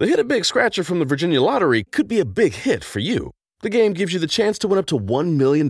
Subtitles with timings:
[0.00, 3.00] The Hit a Big Scratcher from the Virginia Lottery could be a big hit for
[3.00, 3.32] you.
[3.60, 5.68] The game gives you the chance to win up to $1 million.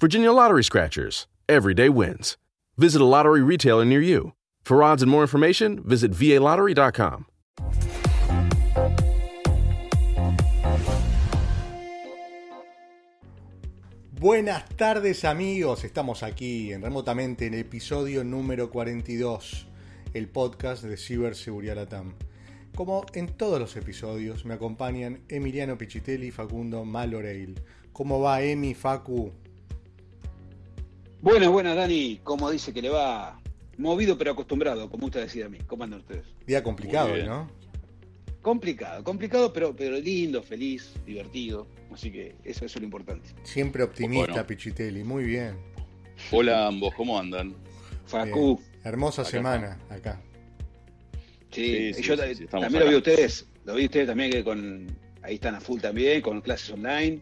[0.00, 1.26] Virginia Lottery Scratchers.
[1.46, 2.38] Everyday wins.
[2.78, 4.32] Visit a lottery retailer near you.
[4.64, 7.26] For odds and more information, visit VALottery.com.
[14.18, 19.66] Buenas tardes amigos, estamos aquí en remotamente en episodio número 42,
[20.14, 22.14] el podcast de Ciberseguridad Latam.
[22.76, 27.58] Como en todos los episodios, me acompañan Emiliano Pichitelli y Facundo Maloreil.
[27.94, 29.32] ¿Cómo va Emi, Facu?
[31.22, 33.40] Buenas, buenas Dani, ¿cómo dice que le va?
[33.78, 35.56] Movido pero acostumbrado, como usted decía a mí.
[35.66, 36.26] ¿Cómo andan ustedes?
[36.46, 37.48] Día complicado, ¿no?
[38.42, 41.66] Complicado, complicado, pero, pero lindo, feliz, divertido.
[41.90, 43.30] Así que eso, es lo importante.
[43.42, 45.56] Siempre optimista, Pichitelli, muy bien.
[46.30, 47.54] Hola ambos, ¿cómo andan?
[48.04, 48.60] Facu.
[48.84, 50.20] Hermosa semana acá.
[51.56, 52.16] Sí, yo
[52.50, 54.86] también lo vi a ustedes, lo vi a ustedes también que con
[55.22, 57.18] ahí están a full también, con clases online.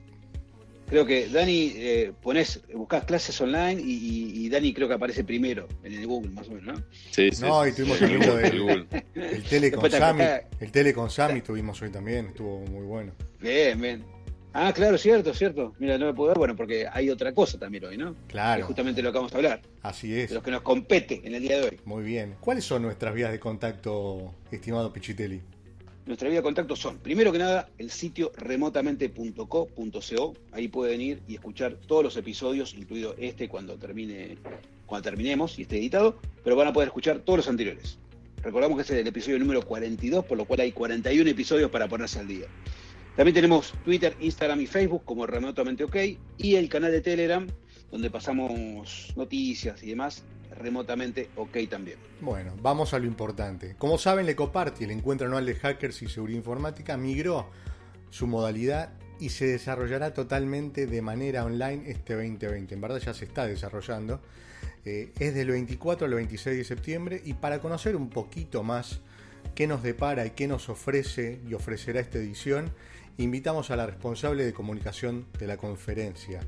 [0.88, 5.94] Creo que Dani, eh, pones, buscas clases online y, Dani creo que aparece primero en
[5.94, 6.84] el Google, más o menos, ¿no?
[7.10, 7.42] Sí, sí.
[7.42, 8.86] No, y tuvimos el, Google.
[9.14, 10.24] el tele con Sammy.
[10.60, 13.12] El tele con Sammy tuvimos hoy también, estuvo muy bueno.
[13.40, 14.13] Bien, bien.
[14.56, 15.74] Ah, claro, cierto, cierto.
[15.80, 18.14] Mira, no me puedo ver, bueno, porque hay otra cosa también hoy, ¿no?
[18.28, 18.60] Claro.
[18.60, 19.60] Es justamente lo que vamos a hablar.
[19.82, 20.28] Así es.
[20.28, 21.80] De los que nos compete en el día de hoy.
[21.84, 22.36] Muy bien.
[22.38, 25.40] ¿Cuáles son nuestras vías de contacto, estimado Pichitelli?
[26.06, 30.34] Nuestras vías de contacto son, primero que nada, el sitio remotamente.co.co.
[30.52, 34.38] Ahí pueden ir y escuchar todos los episodios, incluido este cuando termine,
[34.86, 37.98] cuando terminemos y esté editado, pero van a poder escuchar todos los anteriores.
[38.40, 42.20] Recordamos que es el episodio número 42, por lo cual hay 41 episodios para ponerse
[42.20, 42.46] al día.
[43.16, 45.96] También tenemos Twitter, Instagram y Facebook como Remotamente OK
[46.36, 47.46] y el canal de Telegram
[47.90, 50.24] donde pasamos noticias y demás
[50.56, 51.98] remotamente OK también.
[52.20, 53.76] Bueno, vamos a lo importante.
[53.78, 57.50] Como saben, Ecoparty, el encuentro anual de hackers y seguridad informática, migró
[58.10, 62.74] su modalidad y se desarrollará totalmente de manera online este 2020.
[62.74, 64.20] En verdad ya se está desarrollando.
[64.84, 69.00] Eh, es del 24 al 26 de septiembre y para conocer un poquito más
[69.54, 72.72] qué nos depara y qué nos ofrece y ofrecerá esta edición,
[73.18, 76.40] invitamos a la responsable de comunicación de la conferencia.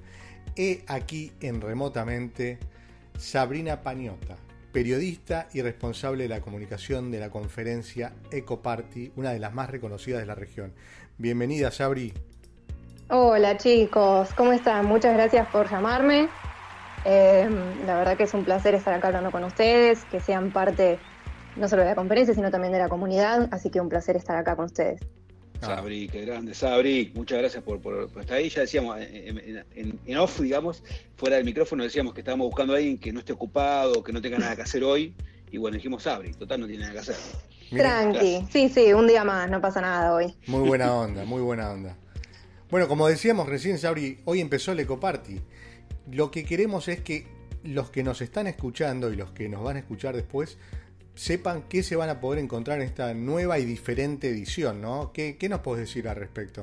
[0.56, 2.58] He aquí en remotamente
[3.18, 4.36] Sabrina Pañota,
[4.72, 10.20] periodista y responsable de la comunicación de la conferencia EcoParty, una de las más reconocidas
[10.20, 10.72] de la región.
[11.18, 12.12] Bienvenida, Sabri.
[13.08, 14.86] Hola chicos, ¿cómo están?
[14.86, 16.28] Muchas gracias por llamarme.
[17.04, 17.48] Eh,
[17.86, 20.98] la verdad que es un placer estar acá hablando con ustedes, que sean parte
[21.54, 24.36] no solo de la conferencia, sino también de la comunidad, así que un placer estar
[24.36, 25.00] acá con ustedes.
[25.66, 25.76] Ah.
[25.76, 26.54] Sabri, qué grande.
[26.54, 27.80] Sabri, muchas gracias por,
[28.20, 28.48] estar ahí.
[28.48, 30.82] Ya decíamos, en, off, digamos,
[31.16, 34.20] fuera del micrófono, decíamos que estábamos buscando a alguien que no esté ocupado, que no
[34.20, 35.14] tenga nada que hacer hoy.
[35.50, 37.16] Y bueno, dijimos Sabri, total, no tiene nada que hacer.
[37.70, 40.34] Tranqui, sí, sí, un día más, no pasa nada hoy.
[40.46, 41.96] Muy buena onda, muy buena onda.
[42.70, 45.40] Bueno, como decíamos recién, Sabri, hoy empezó el Ecoparty.
[46.10, 47.26] Lo que queremos es que
[47.62, 50.58] los que nos están escuchando y los que nos van a escuchar después
[51.16, 55.10] sepan qué se van a poder encontrar en esta nueva y diferente edición, ¿no?
[55.12, 56.62] ¿Qué, nos puedes decir al respecto?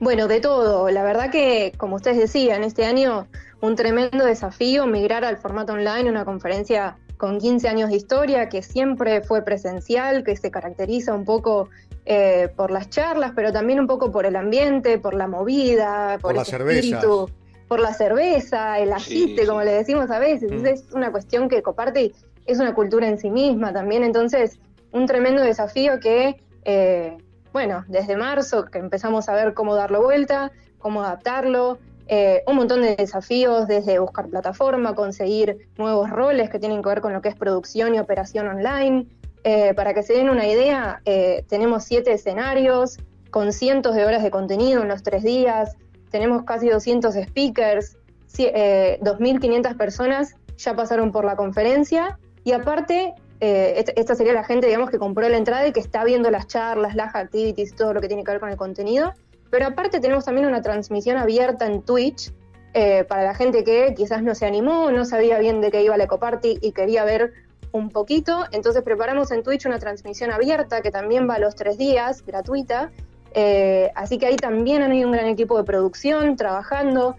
[0.00, 0.90] Bueno, de todo.
[0.90, 3.28] La verdad que, como ustedes decían, este año
[3.62, 8.62] un tremendo desafío migrar al formato online, una conferencia con 15 años de historia, que
[8.62, 11.70] siempre fue presencial, que se caracteriza un poco
[12.04, 16.34] eh, por las charlas, pero también un poco por el ambiente, por la movida, por,
[16.34, 17.30] el espíritu,
[17.68, 20.52] por la cerveza, el agite, como le decimos a veces.
[20.52, 20.66] Mm.
[20.66, 22.12] Es una cuestión que comparte
[22.46, 24.58] es una cultura en sí misma también, entonces
[24.92, 27.18] un tremendo desafío que, eh,
[27.52, 32.82] bueno, desde marzo que empezamos a ver cómo darlo vuelta, cómo adaptarlo, eh, un montón
[32.82, 37.28] de desafíos desde buscar plataforma, conseguir nuevos roles que tienen que ver con lo que
[37.28, 39.06] es producción y operación online.
[39.42, 41.02] Eh, para que se den una idea,
[41.48, 42.98] tenemos siete escenarios
[43.30, 45.76] con cientos de horas de contenido en los tres días,
[46.10, 47.96] tenemos casi 200 speakers,
[48.28, 54.88] 2.500 personas ya pasaron por la conferencia y aparte, eh, esta sería la gente, digamos,
[54.88, 58.06] que compró la entrada y que está viendo las charlas, las activities, todo lo que
[58.06, 59.14] tiene que ver con el contenido.
[59.50, 62.32] Pero aparte tenemos también una transmisión abierta en Twitch
[62.72, 65.96] eh, para la gente que quizás no se animó, no sabía bien de qué iba
[65.96, 67.32] la Ecoparty y quería ver
[67.72, 68.44] un poquito.
[68.52, 72.92] Entonces preparamos en Twitch una transmisión abierta que también va a los tres días, gratuita.
[73.34, 77.16] Eh, así que ahí también hay un gran equipo de producción trabajando,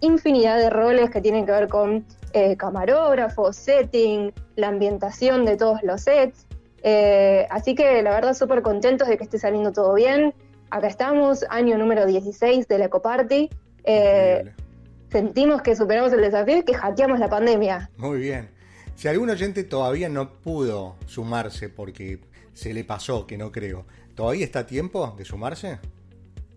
[0.00, 5.82] infinidad de roles que tienen que ver con eh, camarógrafo, setting, la ambientación de todos
[5.82, 6.46] los sets.
[6.82, 10.34] Eh, así que la verdad súper contentos de que esté saliendo todo bien.
[10.70, 13.50] Acá estamos, año número 16 de la Ecoparty.
[13.84, 14.52] Eh,
[15.10, 17.90] sentimos que superamos el desafío y que hackeamos la pandemia.
[17.96, 18.50] Muy bien.
[18.94, 22.20] Si algún oyente todavía no pudo sumarse porque
[22.52, 23.86] se le pasó, que no creo.
[24.14, 25.78] ¿Todavía está a tiempo de sumarse?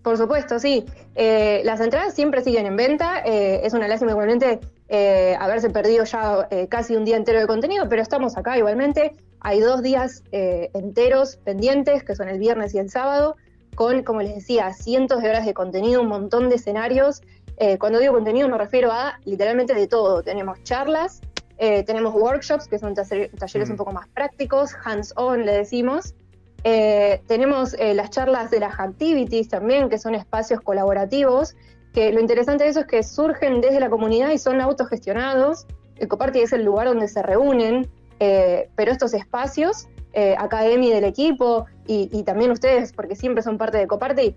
[0.03, 0.85] Por supuesto, sí.
[1.15, 3.23] Eh, las entradas siempre siguen en venta.
[3.25, 4.59] Eh, es una lástima igualmente
[4.93, 9.15] eh, haberse perdido ya casi un día entero de contenido, pero estamos acá igualmente.
[9.39, 13.35] Hay dos días enteros pendientes, que son el viernes y el sábado,
[13.75, 17.21] con, como les decía, cientos de horas de contenido, un montón de escenarios.
[17.79, 20.23] cuando digo contenido me refiero a literalmente de todo.
[20.23, 21.21] Tenemos charlas,
[21.57, 26.13] tenemos workshops, que son talleres un poco más prácticos, hands-on le decimos.
[26.63, 31.55] Eh, tenemos eh, las charlas de las activities también, que son espacios colaborativos,
[31.93, 35.65] que lo interesante de eso es que surgen desde la comunidad y son autogestionados.
[35.97, 37.87] El Coparty es el lugar donde se reúnen,
[38.19, 39.87] eh, pero estos espacios,
[40.37, 44.35] acá Emi del equipo y, también ustedes, porque siempre son parte de Coparty,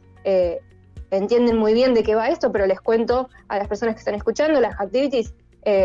[1.11, 4.15] entienden muy bien de qué va esto, pero les cuento a las personas que están
[4.15, 5.35] escuchando, las activities,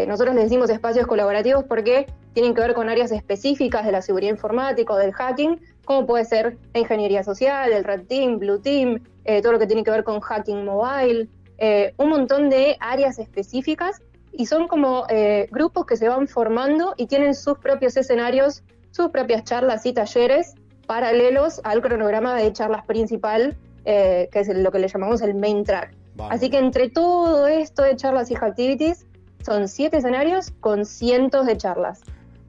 [0.08, 4.32] nosotros les decimos espacios colaborativos porque tienen que ver con áreas específicas de la seguridad
[4.32, 9.04] informática o del hacking, como puede ser la ingeniería social, el Red Team, Blue Team,
[9.26, 11.28] eh, todo lo que tiene que ver con hacking mobile,
[11.62, 14.02] eh, un montón de áreas específicas
[14.34, 19.10] y son como eh, grupos que se van formando y tienen sus propios escenarios, sus
[19.12, 20.56] propias charlas y talleres
[20.88, 23.56] paralelos al cronograma de charlas principal,
[23.86, 25.96] que es lo que le llamamos el main track.
[26.30, 29.06] Así que entre todo esto de charlas y activities,
[29.46, 32.02] son siete escenarios con cientos de charlas.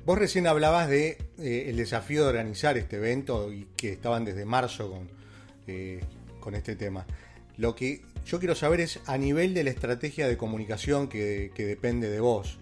[0.05, 4.45] Vos recién hablabas de eh, el desafío de organizar este evento y que estaban desde
[4.45, 5.09] marzo con,
[5.67, 6.01] eh,
[6.41, 7.07] con este tema.
[7.57, 12.09] Lo que yo quiero saber es a nivel de la estrategia de comunicación que, depende
[12.09, 12.59] de vos.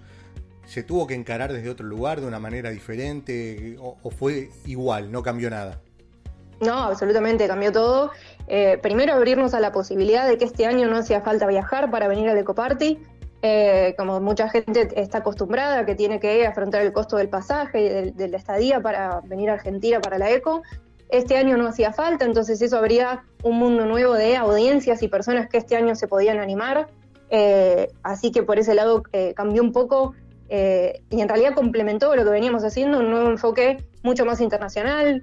[0.66, 5.22] ¿Se tuvo que encarar desde otro lugar de una manera diferente o, fue igual, no
[5.22, 5.80] cambió nada?
[6.60, 8.10] No, absolutamente, cambió todo.
[8.46, 12.06] Eh, primero abrirnos a la posibilidad de que este año no hacía falta viajar para
[12.06, 12.98] venir al Ecoparty.
[13.42, 18.10] Eh, como mucha gente está acostumbrada, que tiene que afrontar el costo del pasaje y
[18.10, 20.62] de, la estadía para venir a Argentina para la ECO.
[21.12, 25.48] Este año no hacía falta, entonces eso habría un mundo nuevo de audiencias y personas
[25.48, 26.88] que este año se podían animar.
[27.30, 30.14] Eh, así que por ese lado eh, cambió un poco
[30.52, 35.22] y en realidad complementó lo que veníamos haciendo, un nuevo enfoque mucho más internacional.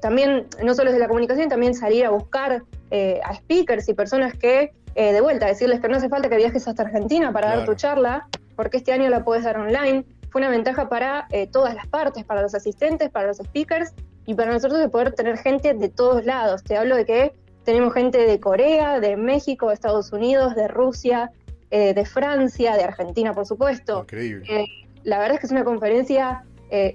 [0.00, 4.70] también, no solo desde la comunicación, también salir a buscar a speakers y personas que
[4.94, 7.74] eh, de vuelta, decirles que no hace falta que viajes hasta Argentina para dar tu
[7.74, 10.04] charla, porque este año la puedes dar online.
[10.30, 13.94] Fue una ventaja para eh, todas las partes, para los asistentes, para los speakers
[14.26, 16.62] y para nosotros de poder tener gente de todos lados.
[16.62, 17.32] Te hablo de que
[17.64, 21.30] tenemos gente de Corea, de México, de Estados Unidos, de Rusia,
[21.70, 24.00] eh, de Francia, de Argentina, por supuesto.
[24.00, 24.66] Increíble.
[25.04, 26.44] la verdad es que es una conferencia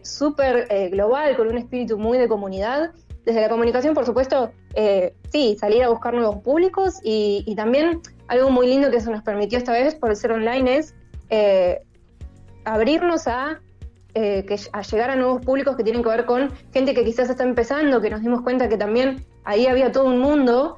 [0.02, 2.94] súper global, con un espíritu muy de comunidad
[3.28, 8.00] desde la comunicación, por supuesto, eh, sí, salir a buscar nuevos públicos y, también
[8.30, 10.96] algo muy lindo que se nos permitió esta vez por ser online es
[11.30, 11.82] eh,
[12.64, 13.60] abrirnos a,
[14.14, 17.30] eh, que, a llegar a nuevos públicos que tienen que ver con gente que quizás
[17.30, 20.76] está empezando, que nos dimos cuenta que también ahí había todo un mundo,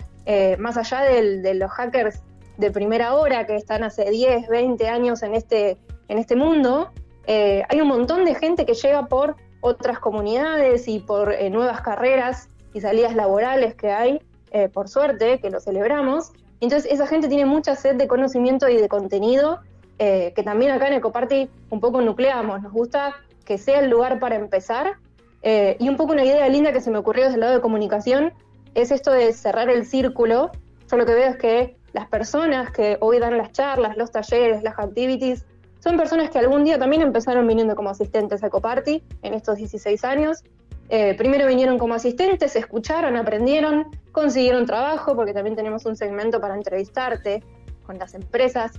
[0.60, 2.22] más allá de los hackers
[2.58, 5.78] de primera hora que están hace 10, 20 años en este,
[6.08, 6.92] en este mundo,
[7.26, 12.50] hay un montón de gente que llega por otras comunidades y por eh, nuevas carreras
[12.74, 14.22] y salidas laborales que hay,
[14.52, 16.31] eh, por suerte, que lo celebramos.
[16.62, 19.60] Entonces esa gente tiene mucha sed de conocimiento y de contenido,
[20.00, 22.62] eh, que también acá en Ecoparty un poco nucleamos.
[22.62, 23.16] Nos gusta
[23.46, 24.98] que sea el lugar para empezar.
[25.44, 28.34] y un poco una idea linda que se me ocurrió desde el lado de comunicación
[28.75, 30.52] es esto de cerrar el círculo.
[30.90, 34.64] Yo lo que veo es que las personas que hoy dan las charlas, los talleres,
[34.64, 35.45] las activities,
[35.80, 40.04] son personas que algún día también empezaron viniendo como asistentes a Ecoparty en estos 16
[40.04, 40.44] años.
[40.90, 46.56] Eh, primero vinieron como asistentes, escucharon, aprendieron, consiguieron trabajo, porque también tenemos un segmento para
[46.56, 47.44] entrevistarte
[47.85, 48.73] con las empresas.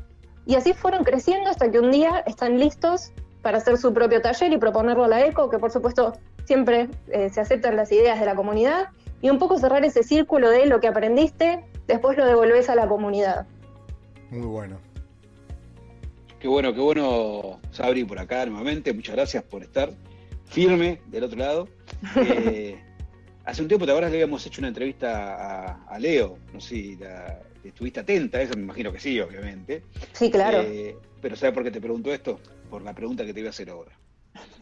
[0.50, 4.52] Y así fueron creciendo hasta que un día están listos para hacer su propio taller
[4.52, 6.14] y proponerlo a la ECO, que por supuesto
[6.44, 8.88] siempre eh, se aceptan las ideas de la comunidad,
[9.22, 12.88] y un poco cerrar ese círculo de lo que aprendiste, después lo devolvés a la
[12.88, 13.46] comunidad.
[14.30, 14.80] Muy bueno.
[16.40, 18.92] Qué bueno, qué bueno, Sabri, por acá nuevamente.
[18.92, 19.92] Muchas gracias por estar
[20.46, 21.68] firme del otro lado.
[22.16, 22.76] Eh,
[23.44, 24.10] hace un tiempo, ¿te acuerdas?
[24.10, 26.38] Le habíamos hecho una entrevista a, Leo.
[26.52, 26.98] No sé si
[27.64, 29.82] estuviste atenta, eso me imagino que sí, obviamente.
[30.12, 30.62] Sí, claro.
[30.62, 32.40] Eh, pero ¿sabes por qué te pregunto esto?
[32.68, 33.98] Por la pregunta que te voy a hacer ahora.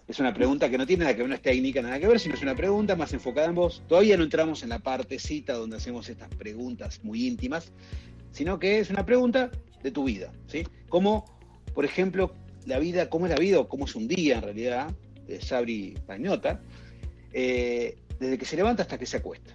[0.07, 2.19] Es una pregunta que no tiene nada que ver, no es técnica, nada que ver,
[2.19, 3.83] sino es una pregunta más enfocada en vos.
[3.87, 7.71] Todavía no entramos en la partecita donde hacemos estas preguntas muy íntimas,
[8.33, 9.51] sino que es una pregunta
[9.83, 10.67] de tu vida, ¿sí?
[10.89, 11.39] ¿Cómo
[11.79, 12.35] por ejemplo,
[12.67, 14.91] la vida, cómo es la vida o cómo es un día en realidad,
[15.29, 16.61] de Sabri Pañota,
[17.33, 19.53] eh, desde que se levanta hasta que se acuesta.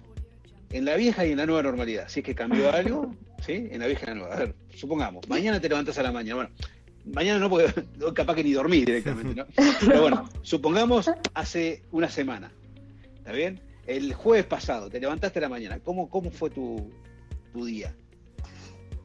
[0.70, 2.08] En la vieja y en la nueva normalidad.
[2.08, 3.68] Si es que cambió algo, ¿sí?
[3.70, 4.34] En la vieja y en la nueva.
[4.34, 6.34] A ver, supongamos, mañana te levantas a la mañana.
[6.36, 6.50] Bueno,
[7.04, 7.72] mañana no, porque
[8.14, 9.46] capaz que ni dormir directamente, ¿no?
[9.80, 12.52] Pero bueno, supongamos hace una semana.
[13.18, 13.60] ¿Está bien?
[13.86, 16.90] el jueves pasado, te levantaste a la mañana, ¿cómo, cómo fue tu,
[17.52, 17.94] tu día?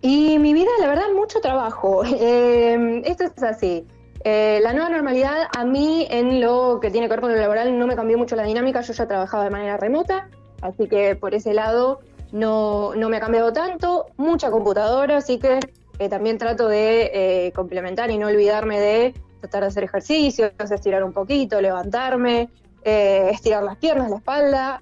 [0.02, 2.04] Y mi vida, la verdad, mucho trabajo.
[2.22, 3.86] Eh, esto es así.
[4.24, 7.78] Eh, la nueva normalidad, a mí, en lo que tiene que ver con lo laboral,
[7.78, 8.82] no me cambió mucho la dinámica.
[8.82, 10.30] Yo ya trabajaba de manera remota,
[10.62, 14.08] así que por ese lado no, no me ha cambiado tanto.
[14.18, 15.60] Mucha computadora, así que
[16.00, 21.14] eh, también trato de complementar y no olvidarme de tratar de hacer ejercicios, estirar un
[21.14, 22.50] poquito, levantarme,
[22.84, 24.82] estirar las piernas, la espalda,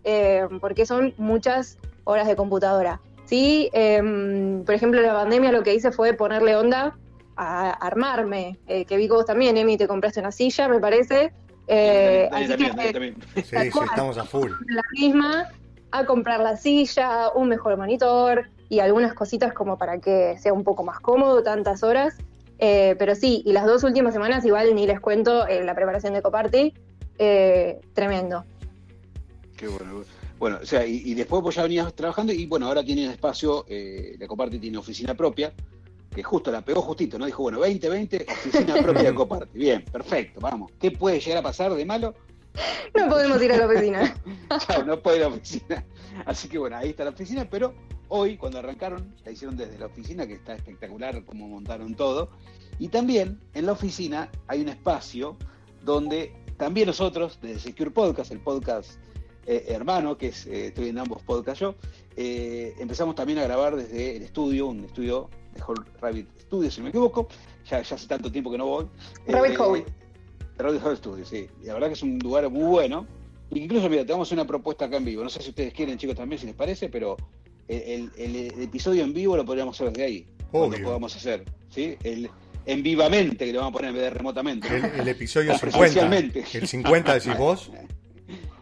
[0.60, 3.00] porque son muchas horas de computadora.
[3.28, 6.98] Sí, em, por ejemplo, la pandemia lo que hice fue ponerle onda
[7.36, 11.34] a armarme, eh, que vi que vos también, Emi, te compraste una silla, me parece.
[11.68, 13.16] Eh, también, también.
[13.36, 14.52] Sí, sí, estamos a full.
[14.70, 15.50] La misma,
[15.92, 20.64] a comprar la silla, un mejor monitor y algunas cositas como para que sea un
[20.64, 22.16] poco más cómodo tantas horas.
[22.60, 26.22] Eh, pero sí, y las dos últimas semanas igual ni les cuento la preparación de
[26.22, 26.74] Coparty,
[27.94, 28.44] tremendo.
[29.56, 30.04] Qué bueno.
[30.40, 34.16] Bueno, o sea, y, después vos ya venías trabajando y bueno, ahora tiene espacio, eh,
[34.20, 35.52] la Coparte tiene oficina propia,
[36.14, 37.26] que justo la pegó justito, ¿no?
[37.26, 39.58] Dijo, bueno, 2020, oficina propia de Coparte.
[39.58, 40.72] Bien, perfecto, vamos.
[40.80, 42.14] ¿Qué puede llegar a pasar de malo?
[42.96, 44.16] No podemos ir a la oficina.
[44.68, 45.86] Chao, no puede ir a la oficina.
[46.26, 47.74] Así que bueno, ahí está la oficina, pero
[48.10, 52.30] hoy cuando arrancaron, la hicieron desde la oficina, que está espectacular como montaron todo.
[52.80, 55.38] Y también en la oficina hay un espacio
[55.84, 59.00] donde también nosotros, desde Secure Podcast, el podcast
[59.50, 61.76] eh, hermano, que es, eh, estoy en ambos podcasts yo,
[62.18, 65.62] eh, empezamos también a grabar desde el estudio, un estudio de
[66.02, 67.30] Rabbit Studio, si no me equivoco,
[67.66, 68.88] ya, ya hace tanto tiempo que no voy.
[69.26, 69.86] Rabbit Hole.
[70.58, 71.48] Rabbit Hole Studio, sí.
[71.62, 73.06] Y la verdad que es un lugar muy bueno.
[73.52, 75.24] Incluso, mira, tenemos una propuesta acá en vivo.
[75.24, 77.16] No sé si ustedes quieren, chicos, también, si les parece, pero
[77.68, 78.12] el,
[78.62, 80.28] episodio en vivo lo podríamos hacer desde ahí.
[80.52, 81.96] Lo podamos hacer, ¿sí?
[82.04, 82.30] El,
[82.66, 84.68] en vivamente, que le vamos a poner en vez de remotamente.
[85.00, 86.40] El, episodio 50.
[86.54, 87.72] El 50 decís vos.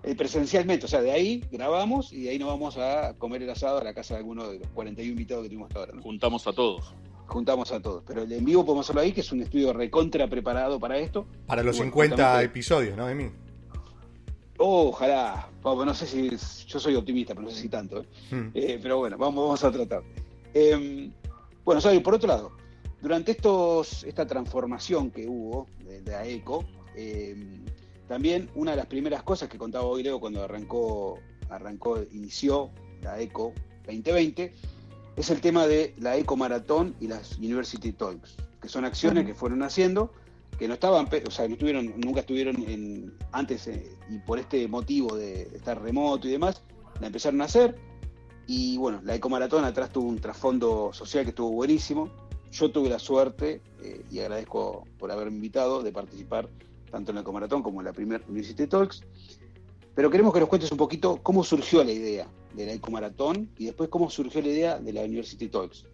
[0.08, 3.50] Eh, presencialmente, o sea, de ahí grabamos y de ahí nos vamos a comer el
[3.50, 5.94] asado a la casa de alguno de los 41 invitados que tuvimos hasta ahora.
[6.00, 6.94] Juntamos a todos.
[7.28, 10.28] Juntamos a todos, pero el en vivo podemos hacerlo ahí, que es un estudio recontra
[10.28, 11.26] preparado para esto.
[11.48, 13.30] Para los 50 episodios, ¿no, Emi?
[14.58, 16.30] Oh, ojalá, no sé si
[16.68, 18.02] yo soy optimista, pero no sé si tanto.
[18.02, 18.06] ¿eh?
[18.32, 18.50] Hmm.
[18.54, 20.04] Eh, pero bueno, vamos, vamos a tratar.
[20.54, 21.12] Em,
[21.66, 22.52] bueno, Sabi, por otro lado,
[23.02, 26.64] durante estos, esta transformación que hubo de, de AECO,
[26.96, 27.66] em,
[28.08, 32.70] también una de las primeras cosas que contaba hoy Leo cuando arrancó, arrancó, inició
[33.02, 33.54] la ECO
[33.86, 34.54] 2020,
[35.16, 39.34] es el tema de la ECO Maratón y las University Talks, que son acciones que
[39.34, 40.12] fueron haciendo,
[40.58, 44.68] que no estaban, o sea, no estuvieron, nunca estuvieron en, antes, eh, y por este
[44.68, 46.62] motivo de estar remoto y demás,
[47.00, 47.76] la empezaron a hacer.
[48.48, 52.10] Y bueno, la Eco Maratón atrás tuvo un trasfondo social que estuvo buenísimo.
[52.52, 56.50] Yo tuve la suerte, eh, y agradezco por haberme invitado, de participar
[56.92, 59.04] tanto en el Comaratón como en la primera University Talks.
[59.96, 63.66] Pero queremos que nos cuentes un poquito cómo surgió la idea de la Ecomaratón y
[63.66, 65.86] después cómo surgió la idea de la University Talks.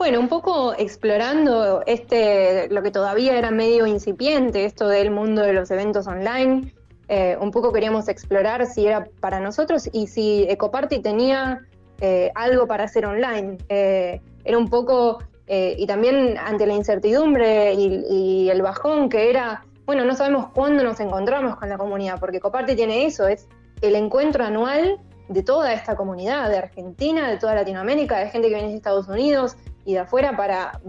[0.00, 5.52] Bueno, un poco explorando este, lo que todavía era medio incipiente, esto del mundo de
[5.52, 6.72] los eventos online.
[7.08, 11.60] Eh, un poco queríamos explorar si era para nosotros y si Ecoparty tenía
[12.00, 13.58] eh, algo para hacer online.
[13.68, 15.18] Eh, era un poco
[15.52, 21.00] y también ante la incertidumbre y, el bajón que era, bueno, no sabemos cuándo nos
[21.00, 23.48] encontramos con la comunidad, porque Coparte tiene eso, es
[23.80, 28.54] el encuentro anual de toda esta comunidad, de Argentina, de toda Latinoamérica, de gente que
[28.54, 30.80] viene de Estados Unidos y de afuera para,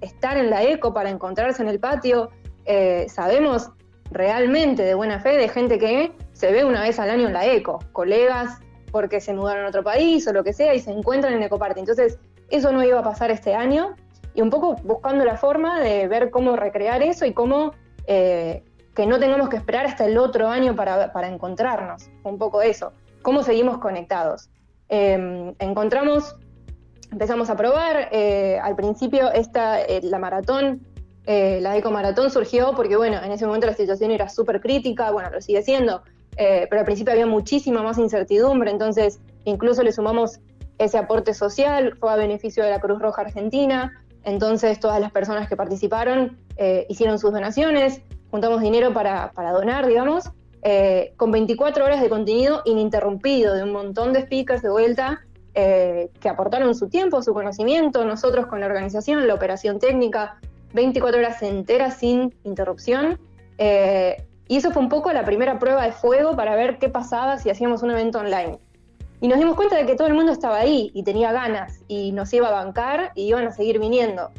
[0.00, 2.30] estar en la eco, para encontrarse en el patio.
[2.66, 3.70] Eh, sabemos
[4.10, 7.46] realmente de buena fe de gente que se ve una vez al año en la
[7.46, 8.58] eco, colegas
[8.92, 11.80] porque se mudaron a otro país o lo que sea y se encuentran en Ecoparte.
[11.80, 12.18] Entonces,
[12.50, 13.94] eso no iba a pasar este año
[14.34, 17.72] y un poco buscando la forma de ver cómo recrear eso y cómo
[18.06, 18.62] eh,
[18.94, 22.92] que no tengamos que esperar hasta el otro año para, encontrarnos, un poco eso,
[23.22, 24.50] cómo seguimos conectados.
[24.88, 26.36] Em, encontramos,
[27.12, 30.86] empezamos a probar, eh, al principio esta, eh, la maratón,
[31.26, 35.40] la ecomaratón surgió porque bueno, en ese momento la situación era súper crítica, bueno, lo
[35.40, 36.02] sigue siendo,
[36.36, 40.40] pero al principio había muchísima más incertidumbre, entonces incluso le sumamos
[40.80, 45.46] ese aporte social fue a beneficio de la Cruz Roja Argentina, entonces todas las personas
[45.46, 48.00] que participaron eh, hicieron sus donaciones,
[48.30, 50.30] juntamos dinero para, donar, digamos,
[50.62, 55.20] eh, con 24 horas de contenido ininterrumpido, de un montón de speakers de vuelta
[55.54, 60.38] eh, que aportaron su tiempo, su conocimiento, nosotros con la organización, la operación técnica,
[60.74, 63.18] 24 horas enteras sin interrupción.
[63.58, 67.50] y eso fue un poco la primera prueba de fuego para ver qué pasaba si
[67.50, 68.58] hacíamos un evento online.
[69.20, 72.12] Y nos dimos cuenta de que todo el mundo estaba ahí y tenía ganas y
[72.12, 74.30] nos iba a bancar y iban a seguir viniendo.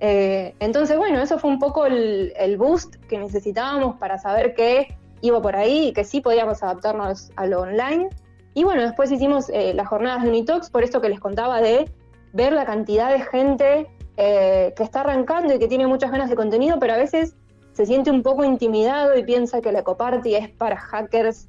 [0.00, 5.42] Eh, entonces, bueno, eso fue un poco el, boost que necesitábamos para saber que iba
[5.42, 8.08] por ahí y que sí podíamos adaptarnos a lo online.
[8.54, 11.90] Y bueno, después hicimos eh, las jornadas de Unitox, por esto que les contaba de
[12.32, 13.86] ver la cantidad de gente
[14.16, 17.36] eh, que está arrancando y que tiene muchas ganas de contenido, pero a veces
[17.72, 21.48] se siente un poco intimidado y piensa que la Ecoparty es para hackers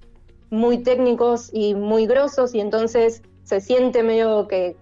[0.51, 4.75] muy técnicos y muy grosos y entonces se siente medio que,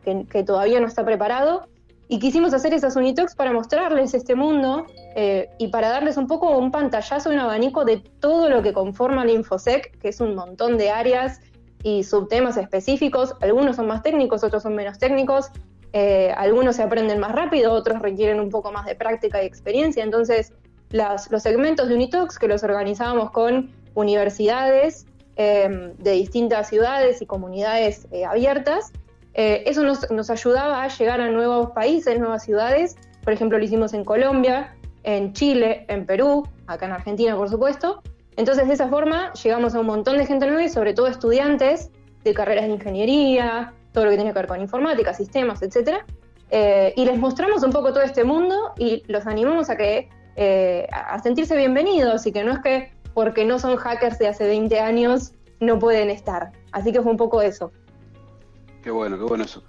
[0.46, 1.68] todavía no está preparado.
[2.10, 4.86] Y quisimos hacer esas Unitox para mostrarles este mundo
[5.16, 9.24] eh, y para darles un poco un pantallazo, un abanico de todo lo que conforma
[9.24, 11.42] el InfoSec, que es un montón de áreas
[11.84, 13.36] y subtemas específicos.
[13.42, 15.48] Algunos son más técnicos, otros son menos técnicos.
[15.94, 20.04] Eh, algunos se aprenden más rápido, otros requieren un poco más de práctica y experiencia.
[20.04, 20.54] Entonces,
[20.92, 25.06] los segmentos de Unitox que los organizábamos con universidades
[25.40, 28.92] Em, de distintas ciudades y comunidades eh, abiertas.
[29.38, 32.96] Eh, eso nos, ayudaba a llegar a nuevos países, nuevas ciudades.
[33.24, 38.02] Por ejemplo, lo hicimos en Colombia, en Chile, en Perú, acá en Argentina, por supuesto.
[38.36, 41.92] Entonces, de esa forma, llegamos a un montón de gente nueva y sobre todo estudiantes
[42.24, 46.00] de carreras de ingeniería, todo lo que tiene que ver con informática, sistemas, etc.
[46.50, 50.10] Eh, y les mostramos un poco todo este mundo y los animamos a que
[50.92, 54.80] a sentirse bienvenidos y que no es que porque no son hackers de hace 20
[54.80, 56.52] años, no pueden estar.
[56.72, 57.72] Así que fue un poco eso.
[58.88, 59.64] Qué bueno, qué bueno eso.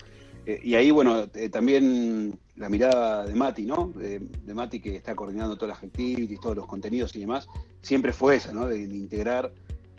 [0.46, 3.92] Eh, y ahí, bueno, eh, también la mirada de Mati, ¿no?
[3.96, 4.20] De,
[4.54, 7.48] Mati que está coordinando todas las activities, todos los contenidos y demás,
[7.82, 8.68] siempre fue esa, ¿no?
[8.68, 9.50] De, integrar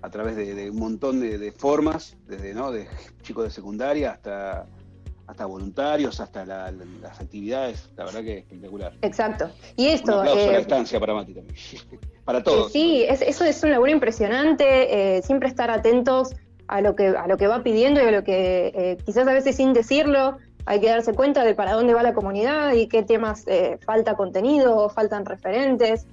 [0.01, 2.71] a través de, un montón de, formas, desde ¿no?
[2.71, 2.87] de
[3.21, 4.67] chicos de secundaria hasta,
[5.27, 8.93] hasta voluntarios, hasta las actividades, la verdad que es espectacular.
[9.01, 9.51] Exacto.
[9.75, 10.13] Y esto...
[10.13, 11.57] Un aplauso a la eh, estancia para Mati también.
[12.23, 12.71] para todos.
[12.71, 16.33] sí, eso es un laburo impresionante, eh, siempre estar atentos
[16.69, 19.33] a lo que, a lo que va pidiendo y a lo que eh, quizás a
[19.33, 23.01] veces sin decirlo hay que darse cuenta de para dónde va la comunidad y qué
[23.01, 26.05] temas eh, falta contenido, faltan referentes.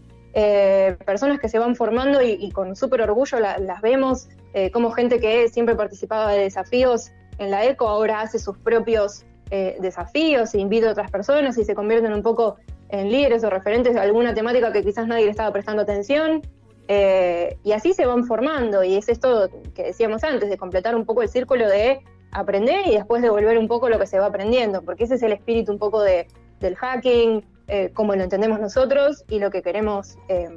[1.04, 4.28] personas que se van formando y, con súper orgullo las vemos,
[4.72, 10.54] como gente que siempre participaba de desafíos en la ECO ahora hace sus propios desafíos
[10.54, 12.56] e invita a otras personas y se convierten un poco
[12.90, 16.42] en líderes o referentes de alguna temática que quizás nadie le estaba prestando atención.
[16.88, 21.04] Eh, y así se van formando, y es esto que decíamos antes, de completar un
[21.04, 24.82] poco el círculo de aprender y después devolver un poco lo que se va aprendiendo,
[24.82, 26.28] porque ese es el espíritu un poco de,
[26.60, 30.48] del hacking, eh, como lo entendemos nosotros y lo que queremos eh,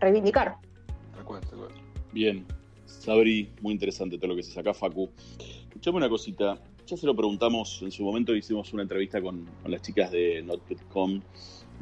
[0.00, 0.56] reivindicar.
[2.12, 2.44] Bien,
[2.86, 5.10] Sabri, muy interesante todo lo que se saca, Facu.
[5.68, 9.70] Escuchame una cosita, ya se lo preguntamos en su momento, hicimos una entrevista con, con
[9.70, 11.20] las chicas de Not.com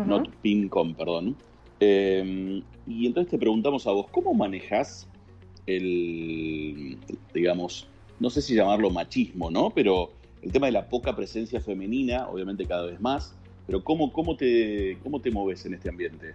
[0.04, 1.36] not Pincom, perdón.
[1.80, 5.08] Em, y entonces te preguntamos a vos, ¿cómo manejas
[5.66, 6.98] el,
[7.34, 7.88] digamos,
[8.20, 9.70] no sé si llamarlo machismo, ¿no?
[9.70, 10.10] Pero
[10.42, 13.34] el tema de la poca presencia femenina, obviamente cada vez más,
[13.66, 16.34] pero ¿cómo, cómo, te, cómo te moves en este ambiente?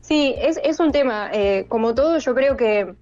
[0.00, 1.30] Sí, es, es un tema.
[1.32, 2.94] Eh, como todo, yo creo que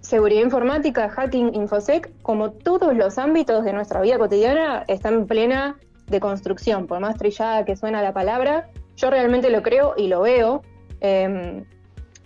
[0.00, 5.78] seguridad informática, hacking, infosec, como todos los ámbitos de nuestra vida cotidiana, están en plena
[6.08, 10.20] de construcción, por más trillada que suena la palabra, yo realmente lo creo y lo
[10.20, 10.62] veo,
[11.00, 11.64] em,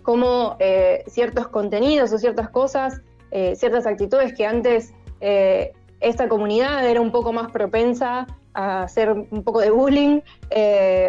[0.02, 6.86] como eh, ciertos contenidos o ciertas cosas, eh, ciertas actitudes que antes eh, esta comunidad
[6.88, 10.20] era un poco más propensa a hacer un poco de bullying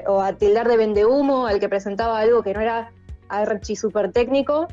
[0.08, 2.92] o a tildar de vendehumo al que presentaba algo que no era
[3.30, 4.68] archi super técnico,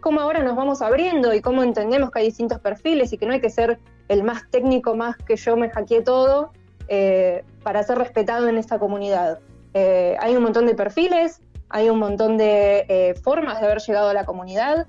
[0.00, 3.32] cómo ahora nos vamos abriendo y cómo entendemos que hay distintos perfiles y que no
[3.32, 6.52] hay que ser el más técnico más que yo me hackeé todo,
[6.88, 9.40] eh, para ser respetado en esta comunidad.
[9.78, 14.08] Eh, hay un montón de perfiles, hay un montón de eh, formas de haber llegado
[14.08, 14.86] a la comunidad,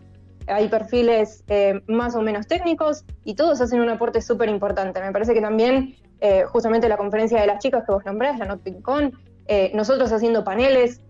[0.47, 1.43] hay perfiles
[1.88, 5.02] más o menos técnicos y todos hacen un aporte súper importante.
[5.02, 5.97] Me parece que también
[6.47, 9.12] justamente la conferencia de las chicas que vos nombrás, la NotPinCon,
[9.73, 11.02] nosotros haciendo paneles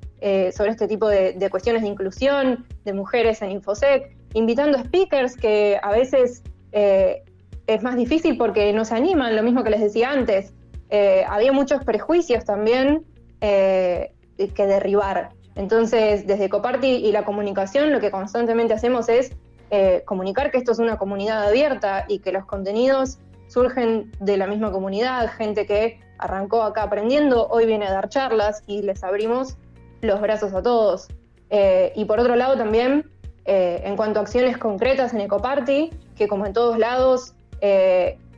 [0.56, 5.80] sobre este tipo de, de, cuestiones de inclusión, de mujeres en InfoSec, invitando speakers que
[5.84, 10.52] a veces es más difícil porque no se animan, lo mismo que les decía antes.
[10.90, 13.06] Eh, había muchos prejuicios también
[13.42, 15.30] eh, que derribar.
[15.56, 19.32] Entonces, desde Coparty y la comunicación, lo que constantemente hacemos es
[19.72, 24.48] eh, comunicar que esto es una comunidad abierta y que los contenidos surgen de la
[24.48, 29.58] misma comunidad, gente que arrancó acá aprendiendo, hoy viene a dar charlas y les abrimos
[30.02, 31.08] los brazos a todos.
[31.50, 33.10] y por otro lado también,
[33.46, 37.34] en cuanto a acciones concretas en Ecoparty, que como en todos lados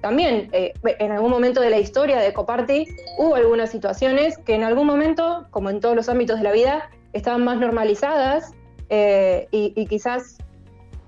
[0.02, 4.64] también eh, en algún momento de la historia de Ecoparty hubo algunas situaciones que en
[4.64, 8.54] algún momento, como en todos los ámbitos de la vida, estaban más normalizadas
[8.90, 10.38] eh, y, quizás,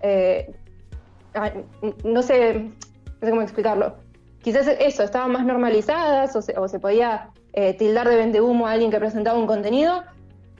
[0.01, 0.51] eh,
[2.03, 2.69] no, sé,
[3.21, 3.95] cómo explicarlo,
[4.41, 7.29] quizás eso, estaban más normalizadas o se, podía
[7.77, 10.03] tildar de vende humo a alguien que presentaba un contenido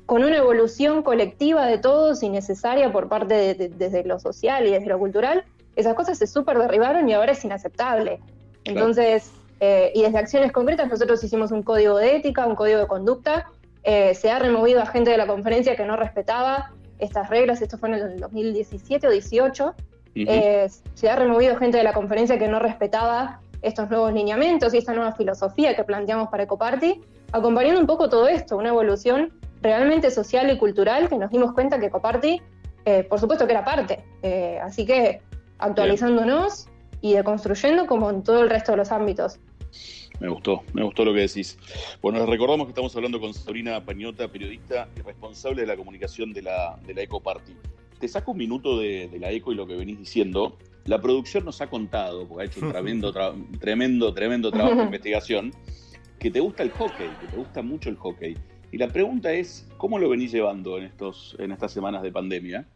[0.06, 4.72] con una evolución colectiva de todos y necesaria por parte de, desde lo social y
[4.72, 8.20] desde lo cultural, esas cosas se súper derribaron y ahora es inaceptable.
[8.64, 12.88] Entonces, eh, y desde acciones concretas nosotros hicimos un código de ética, un código de
[12.88, 13.50] conducta,
[13.84, 17.78] eh, se ha removido a gente de la conferencia que no respetaba estas reglas, esto
[17.78, 19.76] fue en el 2017 o 18,
[20.14, 24.78] eh, se ha removido gente de la conferencia que no respetaba estos nuevos lineamientos y
[24.78, 29.32] esta nueva filosofía que planteamos para Ecoparty, acompañando un poco todo esto, una evolución
[29.62, 32.42] realmente social y cultural que nos dimos cuenta que Ecoparty,
[32.86, 34.04] eh, por supuesto que era parte.
[34.22, 35.22] Eh, así que
[35.62, 36.68] actualizándonos
[37.02, 39.40] y deconstruyendo como en todo el resto de los ámbitos.
[40.20, 41.58] Me gustó, me gustó lo que decís.
[42.00, 46.32] Bueno, les recordamos que estamos hablando con Sabrina Pañota, periodista y responsable de la comunicación
[46.32, 47.54] de la, de la Eco Party.
[48.00, 50.58] Te saco un minuto de, la Eco y lo que venís diciendo.
[50.86, 53.12] La producción nos ha contado, porque ha hecho un tremendo,
[53.60, 55.52] tremendo, tremendo trabajo de investigación,
[56.20, 58.38] que te gusta el hockey, que te gusta mucho el hockey.
[58.72, 62.68] Y la pregunta es, ¿cómo lo venís llevando en, estos, en estas semanas de pandemia?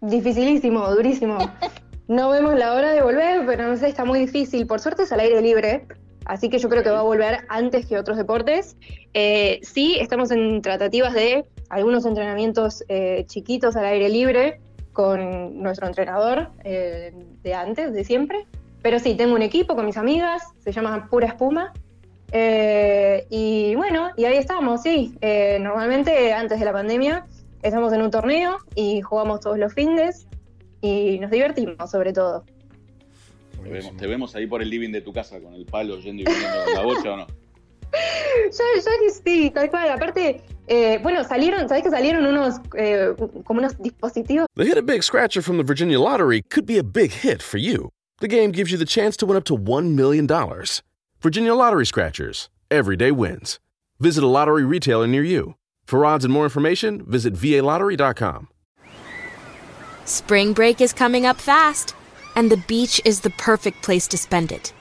[0.00, 1.38] Dificilísimo, durísimo.
[2.08, 4.66] No vemos la hora de volver, pero no sé, está muy difícil.
[4.66, 5.86] Por suerte es al aire libre,
[6.24, 8.78] así que yo creo que va a volver antes que otros deportes.
[9.12, 14.58] Eh, sí, estamos en tratativas de algunos entrenamientos eh, chiquitos al aire libre
[14.94, 18.46] con nuestro entrenador eh, de antes, de siempre.
[18.80, 21.74] Pero sí, tengo un equipo con mis amigas, se llama Pura Espuma.
[22.32, 25.14] Eh, y bueno, y ahí estamos, sí.
[25.60, 27.26] normalmente antes de la pandemia
[27.62, 30.27] estamos en un torneo y jugamos todos los fines
[30.80, 32.44] y nos divertimos sobre todo.
[33.62, 36.22] Te vemos, te vemos, ahí por el living de tu casa con el palo yendo
[36.22, 37.26] y viniendo la bocha o no.
[38.52, 39.90] yo, yo sí, tal cual.
[39.90, 43.14] Aparte, eh, bueno, salieron, ¿sabes que salieron unos, eh,
[43.44, 44.46] como unos dispositivos?
[44.54, 47.58] The Hit a Big Scratcher from the Virginia Lottery could be a big hit for
[47.58, 47.90] you.
[48.20, 50.26] The game gives you the chance to win up to $1 million.
[51.20, 52.48] Virginia Lottery Scratchers.
[52.70, 53.58] Everyday wins.
[53.98, 55.54] Visit a lottery retailer near you.
[55.84, 58.48] For odds and more information, visit VALottery.com.
[60.08, 61.94] Spring break is coming up fast,
[62.34, 64.72] and the beach is the perfect place to spend it.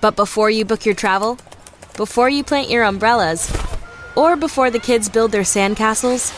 [0.00, 1.36] But before you book your travel,
[1.98, 3.54] before you plant your umbrellas,
[4.16, 6.32] or before the kids build their sandcastles,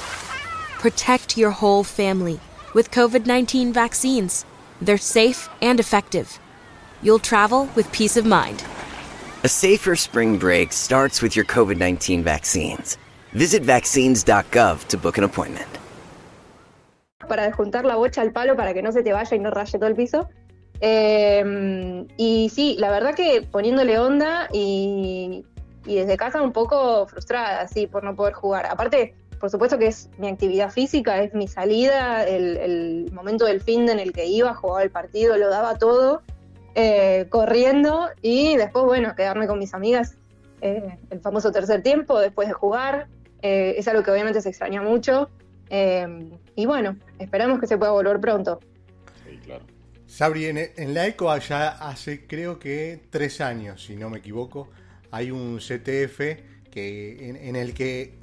[0.80, 2.40] protect your whole family
[2.74, 4.44] with COVID 19 vaccines.
[4.80, 6.40] They're safe and effective.
[7.00, 8.64] You'll travel with peace of mind.
[9.44, 12.98] A safer spring break starts with your COVID 19 vaccines.
[13.34, 15.78] Visit vaccines.gov to book an appointment.
[17.28, 19.78] Para juntar la bocha al palo para que no se te vaya y no raye
[19.78, 20.28] todo el piso.
[20.80, 25.44] Eh, y sí, la verdad que poniéndole onda y,
[25.86, 28.66] y desde casa un poco frustrada, sí, por no poder jugar.
[28.66, 33.88] Aparte, por supuesto que es mi actividad física, es mi salida, el, momento del fin
[33.88, 36.22] en el que iba, jugaba el partido, lo daba todo,
[36.76, 40.16] eh, corriendo y después, bueno, quedarme con mis amigas,
[40.60, 43.08] eh, el famoso tercer tiempo después de jugar,
[43.42, 45.28] eh, es algo que obviamente se extraña mucho.
[46.54, 48.60] Y bueno, esperamos que se pueda volver pronto.
[49.26, 49.64] Sí, claro.
[50.06, 54.68] Sabri, en, en la ECO ya hace creo que tres años, si no me equivoco,
[55.10, 56.20] hay un CTF
[56.72, 58.14] que, en, el que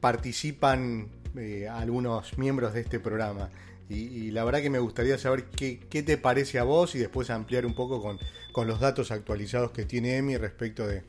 [0.00, 3.50] participan eh, algunos miembros de este programa.
[3.90, 7.66] Y, la verdad que me gustaría saber qué, te parece a vos y después ampliar
[7.66, 8.18] un poco con,
[8.66, 11.02] los datos actualizados que tiene EMI respecto de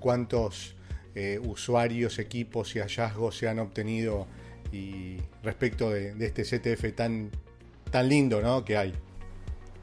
[0.00, 0.74] cuántos
[1.14, 4.26] eh, usuarios, equipos y hallazgos se han obtenido
[4.72, 7.30] y respecto de, este CTF tan,
[7.90, 8.64] tan lindo ¿no?
[8.64, 8.94] que hay.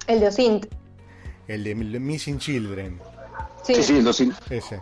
[0.07, 0.67] El de OSINT.
[1.47, 2.99] El de Missing Children.
[3.63, 4.07] Sí, sí, el
[4.49, 4.79] Ese.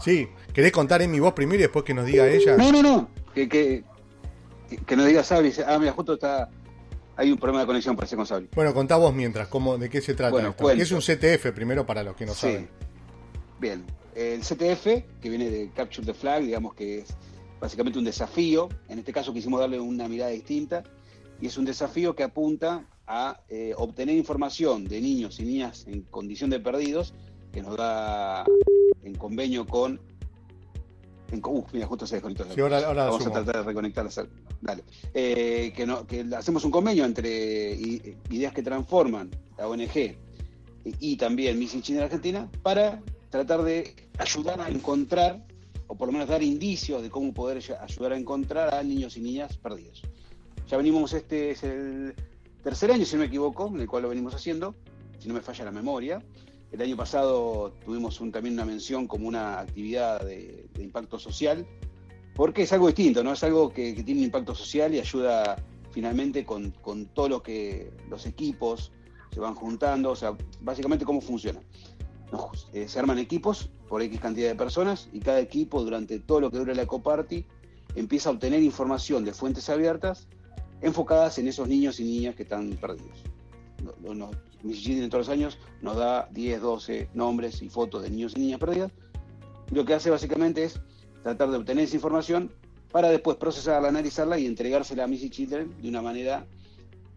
[0.00, 2.56] Sí, ¿querés contar en mi voz primero y después que nos diga ella?
[2.56, 3.08] No, no, no.
[3.34, 3.84] Que, que,
[4.86, 5.52] que nos diga Sabri.
[5.66, 6.48] Ah, mira, justo está.
[7.16, 8.48] Hay un problema de conexión, parece con Sabri.
[8.54, 10.70] Bueno, contá vos mientras, cómo, ¿de qué se trata bueno, esto?
[10.70, 12.68] Es un CTF, primero para los que no saben.
[13.58, 14.84] Bien, el CTF,
[15.20, 17.16] que viene de Capture the Flag, digamos que es
[17.60, 18.68] básicamente un desafío.
[18.88, 20.82] En este caso quisimos darle una mirada distinta.
[21.40, 26.02] Y es un desafío que apunta a eh, obtener información de niños y niñas en
[26.02, 27.14] condición de perdidos,
[27.52, 28.44] que nos da
[29.02, 30.00] en convenio con.
[31.30, 32.44] En, uh, mira, justo se desconectó.
[32.56, 34.08] Vamos a tratar de reconectar.
[34.60, 34.84] Dale.
[35.12, 37.72] Eh, que, no, que hacemos un convenio entre
[38.30, 40.16] Ideas que Transforman, la ONG,
[41.00, 45.44] y, también Missing China Argentina, para tratar de ayudar a encontrar,
[45.88, 49.20] o por lo menos dar indicios de cómo poder ayudar a encontrar a niños y
[49.20, 50.02] niñas perdidos.
[50.68, 52.14] Ya venimos, este es el
[52.62, 54.74] tercer año, si no me equivoco, en el cual lo venimos haciendo,
[55.18, 56.22] si no me falla la memoria.
[56.72, 61.64] El año pasado tuvimos también una mención como una actividad de, impacto social,
[62.34, 63.32] porque es algo distinto, ¿no?
[63.32, 65.56] Es algo que, tiene un impacto social y ayuda
[65.92, 66.72] finalmente con,
[67.14, 68.92] todo lo que los equipos
[69.32, 71.60] se van juntando, o sea, básicamente cómo funciona.
[72.72, 76.50] Eh, se arman equipos por X cantidad de personas y cada equipo durante todo lo
[76.50, 77.44] que dura la ecoparty
[77.94, 80.26] empieza a obtener información de fuentes abiertas
[80.80, 83.22] enfocadas en esos niños y niñas que están perdidos.
[84.04, 88.60] en todos los años nos da 10, 12 nombres y fotos de niños y niñas
[88.60, 88.92] perdidas.
[89.70, 90.80] lo que hace básicamente es
[91.22, 92.52] tratar de obtener esa información
[92.90, 96.46] para después procesarla, analizarla y entregársela a Missy Children de una manera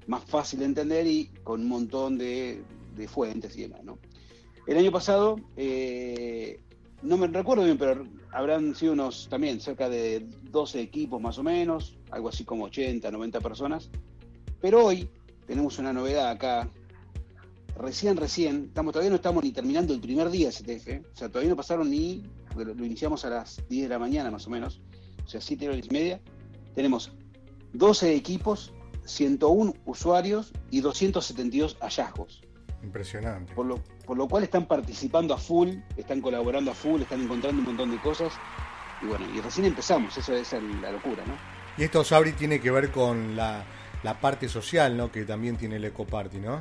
[0.08, 2.64] más fácil de entender y con un montón de,
[3.08, 3.82] fuentes y demás.
[4.70, 6.60] El año pasado, eh,
[7.02, 11.44] no me recuerdo bien, pero habrán sido unos también cerca de 12 equipos más o
[11.44, 13.90] menos, algo así como 80, 90 personas.
[14.62, 15.10] Pero hoy
[15.48, 16.70] tenemos una novedad acá.
[17.80, 21.30] Recién, recién, estamos, todavía no estamos ni terminando el primer día de STF, o sea,
[21.30, 22.22] todavía no pasaron ni,
[22.56, 24.82] lo iniciamos a las 10 de la mañana más o menos,
[25.26, 26.22] o sea, 7 horas y media.
[26.76, 27.12] Tenemos
[27.74, 28.72] 12 equipos
[29.06, 32.44] 101 usuarios y 272 hallazgos.
[32.84, 33.54] Impresionante.
[33.54, 37.60] Por lo, por lo cual están participando a full, están colaborando a full, están encontrando
[37.60, 38.34] un montón de cosas.
[39.02, 41.34] Y bueno, y recién empezamos, eso es la locura, ¿no?
[41.78, 43.64] Y esto, Sabri, tiene que ver con la,
[44.22, 45.12] parte social, ¿no?
[45.12, 46.60] Que también tiene el Ecoparty, ¿no?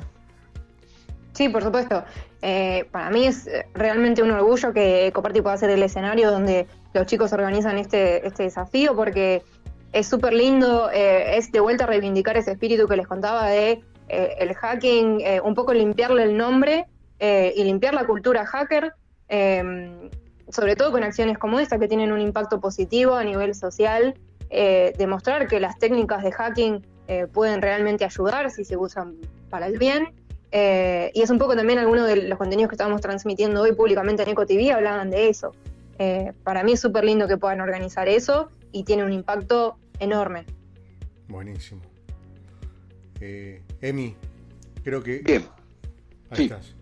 [1.33, 2.03] Sí, por supuesto.
[2.41, 7.05] Eh, para mí es realmente un orgullo que Ecoparty pueda ser el escenario donde los
[7.05, 9.43] chicos organizan este, este desafío, porque
[9.91, 13.81] es súper lindo, eh, es de vuelta a reivindicar ese espíritu que les contaba de
[14.09, 16.87] eh, el hacking, eh, un poco limpiarle el nombre
[17.21, 18.93] y limpiar la cultura hacker,
[19.27, 24.13] sobre todo con acciones como esta que tienen un impacto positivo a nivel social,
[24.97, 26.87] demostrar que las técnicas de hacking
[27.33, 29.17] pueden realmente ayudar si se usan
[29.49, 30.13] para el bien.
[30.53, 34.29] y es un poco también algunos de los contenidos que estamos transmitiendo hoy públicamente en
[34.29, 35.51] EcoTV hablaban de eso.
[36.45, 40.45] para mí es súper lindo que puedan organizar eso y tiene un impacto enorme.
[41.27, 41.81] Buenísimo.
[43.21, 44.15] Eh, Emi,
[44.83, 45.19] creo que.
[45.19, 45.45] Bien.
[46.29, 46.75] Ahí estás.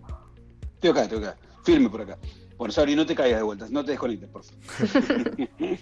[0.73, 1.37] Estoy acá, estoy acá.
[1.63, 2.17] Firme por acá.
[2.57, 5.47] Bueno, Sabri, no te caigas de vueltas, no te desconectes, por favor.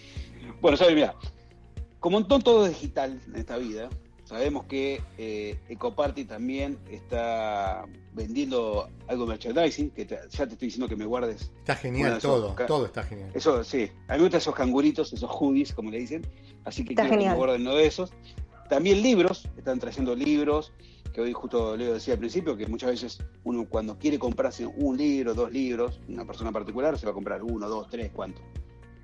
[0.62, 1.16] bueno, Sabri, mira,
[2.00, 3.90] como en todo digital en esta vida,
[4.26, 10.90] sabemos que eh, Ecoparty también está vendiendo algo de merchandising, que ya te estoy diciendo
[10.90, 11.52] que me guardes.
[11.60, 13.32] Está genial todo, todo está genial.
[13.34, 16.28] Eso sí, a mí me gustan esos canguritos, esos hoodies, como le dicen,
[16.66, 18.12] así que quiero que me guarden uno de esos.
[18.70, 20.74] También libros, están trayendo libros,
[21.16, 24.98] que hoy justo Leo decía al principio, que muchas veces uno cuando quiere comprarse un
[24.98, 28.42] libro, dos libros, una persona particular se va a comprar uno, dos, tres, cuánto.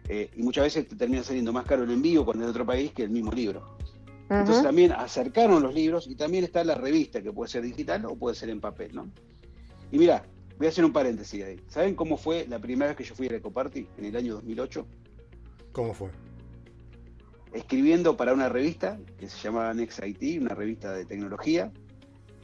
[0.10, 2.66] Eh, y muchas veces te termina saliendo más caro el envío cuando es de otro
[2.66, 3.78] país que el mismo libro.
[4.30, 8.18] Entonces también acercaron los libros y también está la revista, que puede ser digital o
[8.18, 9.10] puede ser en papel, ¿no?
[9.90, 10.26] Y mira,
[10.58, 11.62] voy a hacer un paréntesis ahí.
[11.70, 13.88] ¿Saben cómo fue la primera vez que yo fui a Ecoparty?
[13.98, 14.86] En el año 2008.
[15.72, 16.10] ¿Cómo fue?
[17.54, 21.72] Escribiendo para una revista que se llamaba Next IT, una revista de tecnología.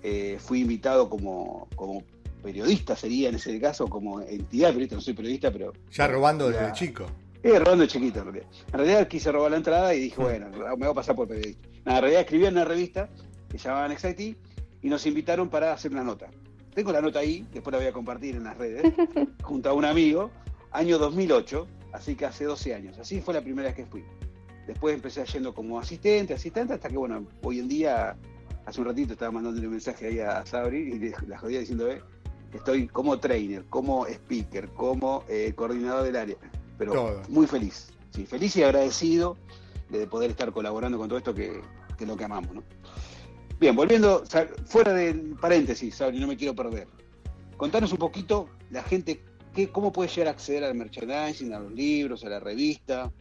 [0.03, 2.03] Eh, fui invitado como, como
[2.43, 5.73] periodista, sería en ese caso, como entidad periodista, no soy periodista, pero...
[5.91, 7.05] Ya robando desde chico.
[7.43, 8.47] Eh, robando chiquito, en realidad.
[8.67, 11.67] En realidad quise robar la entrada y dije, bueno, me voy a pasar por periodista.
[11.85, 13.09] en realidad escribí en una revista
[13.49, 14.37] que se llamaba Next IT
[14.81, 16.27] y nos invitaron para hacer una nota.
[16.73, 18.83] Tengo la nota ahí, después la voy a compartir en las redes,
[19.43, 20.29] junto a un amigo,
[20.71, 22.99] año 2008, así que hace 12 años.
[22.99, 24.03] Así fue la primera vez que fui.
[24.67, 28.15] Después empecé yendo como asistente, asistente, hasta que, bueno, hoy en día,
[28.67, 32.01] hace un ratito estaba mandándole un mensaje ahí a Sabri y la jodía diciendo, eh,
[32.53, 36.35] estoy como trainer, como speaker, como eh, coordinador del área,
[36.77, 39.37] pero muy feliz, sí, feliz y agradecido
[39.89, 41.61] de poder estar colaborando con todo esto que,
[41.97, 42.63] que es lo que amamos, ¿no?
[43.57, 44.23] Bien, volviendo,
[44.65, 46.87] fuera del paréntesis, Sabri, no me quiero perder.
[47.55, 49.23] Contanos un poquito la gente,
[49.55, 53.13] qué, cómo puede llegar a acceder al merchandising, a los libros, a la revista,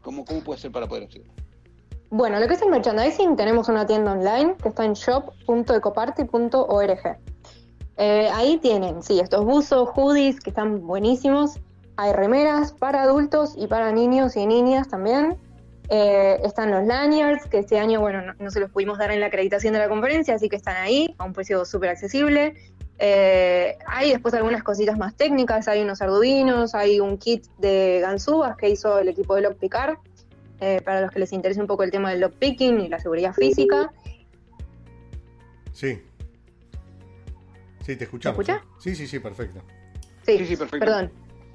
[0.00, 1.26] cómo, cómo puede ser para poder acceder.
[2.10, 7.18] Bueno, lo que es el merchandising, tenemos una tienda online que está en shop.ecoparty.org.
[7.98, 11.58] Eh, ahí tienen, sí, estos buzos, hoodies que están buenísimos.
[11.96, 15.36] Hay remeras para adultos y para niños y niñas también.
[15.88, 19.26] Eh, están los lanyards, que este año, bueno, no, se los pudimos dar en la
[19.26, 22.54] acreditación de la conferencia, así que están ahí a un precio súper accesible.
[22.98, 28.56] Eh, hay después algunas cositas más técnicas, hay unos arduinos, hay un kit de ganzúas
[28.56, 29.98] que hizo el equipo de Lockpicker,
[30.60, 33.34] eh, para los que les interese un poco el tema del lockpicking y la seguridad
[33.34, 33.92] física.
[35.72, 36.00] Sí.
[37.84, 38.38] Sí, te escuchamos.
[38.38, 38.66] ¿Me escucha?
[38.78, 39.60] Sí, sí, sí, perfecto.
[40.24, 40.84] Sí, sí, perfecto.
[40.84, 41.12] Perdón.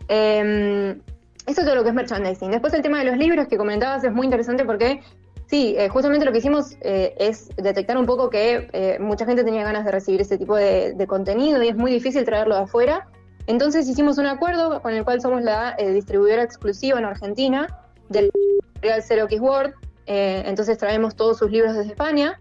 [0.07, 1.01] Em,
[1.47, 2.51] eso es todo lo que es merchandising.
[2.51, 5.01] Después el tema de los libros que comentabas es muy interesante porque
[5.47, 9.43] sí, eh, justamente lo que hicimos eh, es detectar un poco que eh, mucha gente
[9.43, 13.07] tenía ganas de recibir ese tipo de, contenido y es muy difícil traerlo de afuera.
[13.47, 17.67] Entonces hicimos un acuerdo con el cual somos la distribuidora exclusiva en Argentina
[18.07, 18.29] del
[18.81, 19.73] Real Zero Keys Word.
[20.05, 22.39] entonces traemos todos sus libros desde España.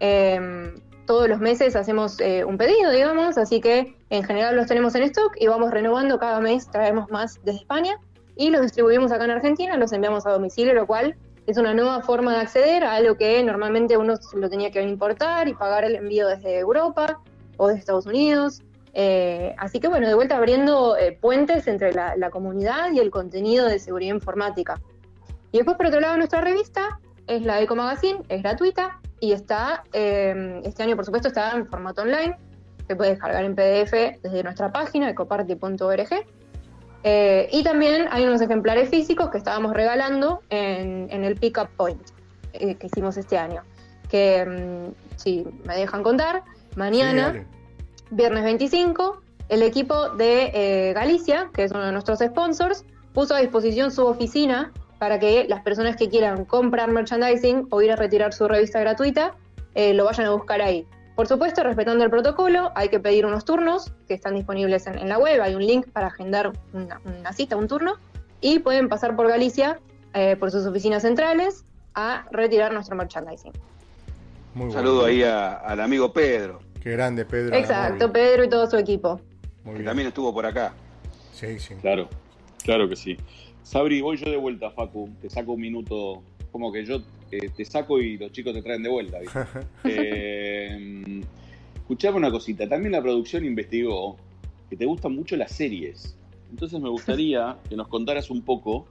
[0.00, 0.74] Em,
[1.08, 5.04] todos los meses hacemos eh, un pedido, digamos, así que en general los tenemos en
[5.04, 7.98] stock y vamos renovando cada mes, traemos más desde España
[8.36, 12.02] y los distribuimos acá en Argentina, los enviamos a domicilio, lo cual es una nueva
[12.02, 15.96] forma de acceder a algo que normalmente uno lo tenía que importar y pagar el
[15.96, 17.20] envío desde Europa
[17.56, 18.60] o de Estados Unidos.
[18.92, 23.10] Eh, así que bueno, de vuelta abriendo eh, puentes entre la, la, comunidad y el
[23.10, 24.78] contenido de seguridad informática.
[25.58, 29.82] Y después, por otro lado, nuestra revista es la Eco Magazine, es gratuita y está,
[29.92, 32.36] eh, este año por supuesto está en formato online,
[32.86, 36.26] se puede descargar en PDF desde nuestra página, ecoparty.org.
[37.02, 42.02] Eh, y también hay unos ejemplares físicos que estábamos regalando en, el Pickup Point
[42.52, 43.64] eh, que hicimos este año.
[44.08, 46.44] Que, mm, si me dejan contar,
[46.76, 47.44] mañana,
[48.12, 53.40] viernes 25, el equipo de eh, Galicia, que es uno de nuestros sponsors, puso a
[53.40, 58.32] disposición su oficina para que las personas que quieran comprar merchandising o ir a retirar
[58.32, 59.36] su revista gratuita
[59.74, 60.84] lo vayan a buscar ahí.
[61.18, 65.18] Por supuesto, respetando el protocolo, hay que pedir unos turnos que están disponibles en, la
[65.18, 67.94] web, hay un link para agendar una, cita, un turno,
[68.40, 69.80] y pueden pasar por Galicia,
[70.14, 73.50] eh, por sus oficinas centrales, a retirar nuestro merchandising.
[74.54, 76.60] Un saludo ahí al amigo Pedro.
[76.80, 77.56] Qué grande, Pedro.
[77.56, 79.20] Exacto, Pedro y todo su equipo.
[79.64, 80.72] que también estuvo por acá.
[81.32, 81.74] Sí, sí.
[81.80, 82.08] Claro,
[82.62, 83.16] claro que sí.
[83.68, 85.10] Sabri, voy yo de vuelta, Facu.
[85.20, 88.82] Te saco un minuto como que yo eh, te saco y los chicos te traen
[88.82, 89.18] de vuelta.
[89.84, 91.20] eh,
[91.74, 94.16] escuchame una cosita, también la producción investigó
[94.70, 96.16] que te gustan mucho las series.
[96.50, 98.86] Entonces me gustaría que nos contaras un poco,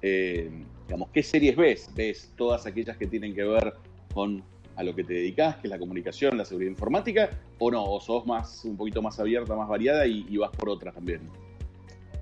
[0.00, 0.50] eh,
[0.86, 1.90] digamos, qué series ves.
[1.94, 3.74] ¿Ves todas aquellas que tienen que ver
[4.14, 4.42] con
[4.76, 7.84] a lo que te dedicas, que es la comunicación, la seguridad informática, o no?
[7.84, 11.20] ¿O sos más, un poquito más abierta, más variada y, y vas por otras también?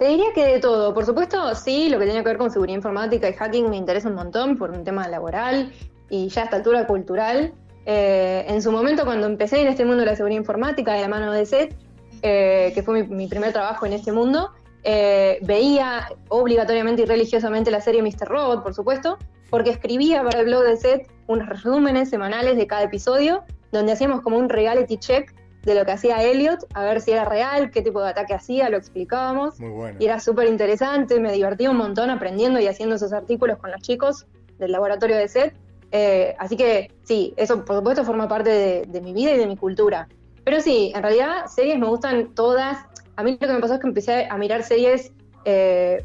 [0.03, 0.93] Te diría que de todo.
[0.93, 4.09] Por supuesto, sí, lo que tiene que ver con seguridad informática y hacking me interesa
[4.09, 5.73] un montón por un tema laboral
[6.11, 7.55] y ya a esta altura cultural.
[7.87, 11.07] Eh, en su momento, cuando empecé en este mundo de la seguridad informática de la
[11.07, 11.77] mano de SET,
[12.23, 14.51] eh, que fue mi, primer trabajo en este mundo,
[14.83, 18.27] eh, veía obligatoriamente y religiosamente la serie Mr.
[18.27, 19.19] Robot, por supuesto,
[19.51, 24.23] porque escribía para el blog de SET unos resúmenes semanales de cada episodio, donde hacíamos
[24.23, 25.33] como un reality check
[25.65, 28.69] de lo que hacía Elliot, a ver si era real, qué tipo de ataque hacía,
[28.69, 29.61] lo explicábamos.
[29.61, 29.99] Muy bueno.
[30.01, 33.81] Y era súper interesante, me divertí un montón aprendiendo y haciendo esos artículos con los
[33.81, 34.27] chicos
[34.59, 35.55] del laboratorio de SET.
[35.93, 39.57] Eh, así que sí, eso por supuesto forma parte de, mi vida y de mi
[39.57, 40.09] cultura.
[40.45, 42.79] Pero sí, en realidad series me gustan todas.
[43.17, 45.13] A mí lo que me pasó es que empecé a mirar series
[45.45, 46.05] eh,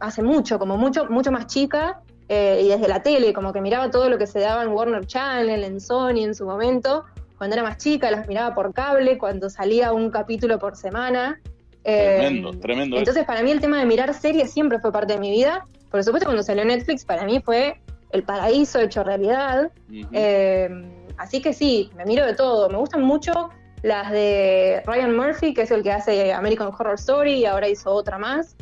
[0.00, 3.90] hace mucho, como mucho, mucho más chica, eh, y desde la tele, como que miraba
[3.90, 7.04] todo lo que se daba en Warner Channel, en Sony en su momento,
[7.38, 11.40] cuando era más chica, las miraba por cable, cuando salía un capítulo por semana.
[11.82, 12.96] Tremendo, eh, tremendo.
[12.98, 15.66] Entonces, para mí el tema de mirar series siempre fue parte de mi vida.
[15.90, 19.70] Por supuesto, cuando salió Netflix, para mí fue el paraíso hecho realidad.
[20.12, 20.68] Eh,
[21.16, 22.68] así que sí, me miro de todo.
[22.68, 23.50] Me gustan mucho
[23.82, 27.92] las de Ryan Murphy, que es el que hace American Horror Story, y ahora hizo
[27.92, 28.56] otra más,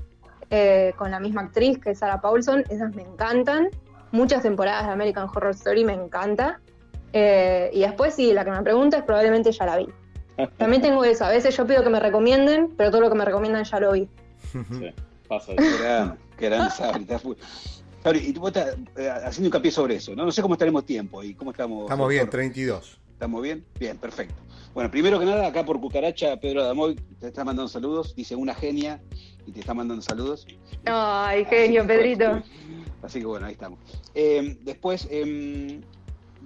[0.50, 2.64] eh, con la misma actriz que es Sarah Paulson.
[2.68, 3.68] Esas me encantan.
[4.12, 6.60] Muchas temporadas de American Horror Story me encanta.
[7.16, 9.86] Eh, y después, si la que me preguntas, probablemente ya la vi.
[10.56, 11.24] También tengo eso.
[11.24, 13.92] A veces yo pido que me recomienden, pero todo lo que me recomiendan ya lo
[13.92, 14.08] vi.
[14.52, 14.92] Sí,
[15.28, 15.52] pasa.
[15.56, 17.06] Qué gran, gran Sabri.
[18.20, 20.24] y tú estás eh, haciendo hincapié sobre eso, ¿no?
[20.24, 21.84] No sé cómo estaremos tiempo y cómo estamos.
[21.84, 23.00] Estamos bien, 32.
[23.12, 23.64] ¿Estamos bien?
[23.78, 24.34] Bien, perfecto.
[24.74, 28.14] Bueno, primero que nada, acá por Cucaracha, Pedro Adamoy te está mandando saludos.
[28.14, 29.00] Dice una genia
[29.46, 30.46] y te está mandando saludos.
[30.84, 32.42] Ay, genio, Pedrito.
[33.02, 33.78] Así que bueno, ahí estamos.
[34.14, 35.80] Eh, después, eh,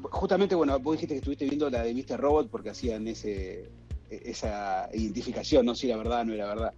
[0.03, 2.21] justamente, bueno, vos dijiste que estuviste viendo la de Mr.
[2.21, 3.69] Robot porque hacían ese,
[4.11, 6.73] esa identificación, no si era verdad o no era verdad.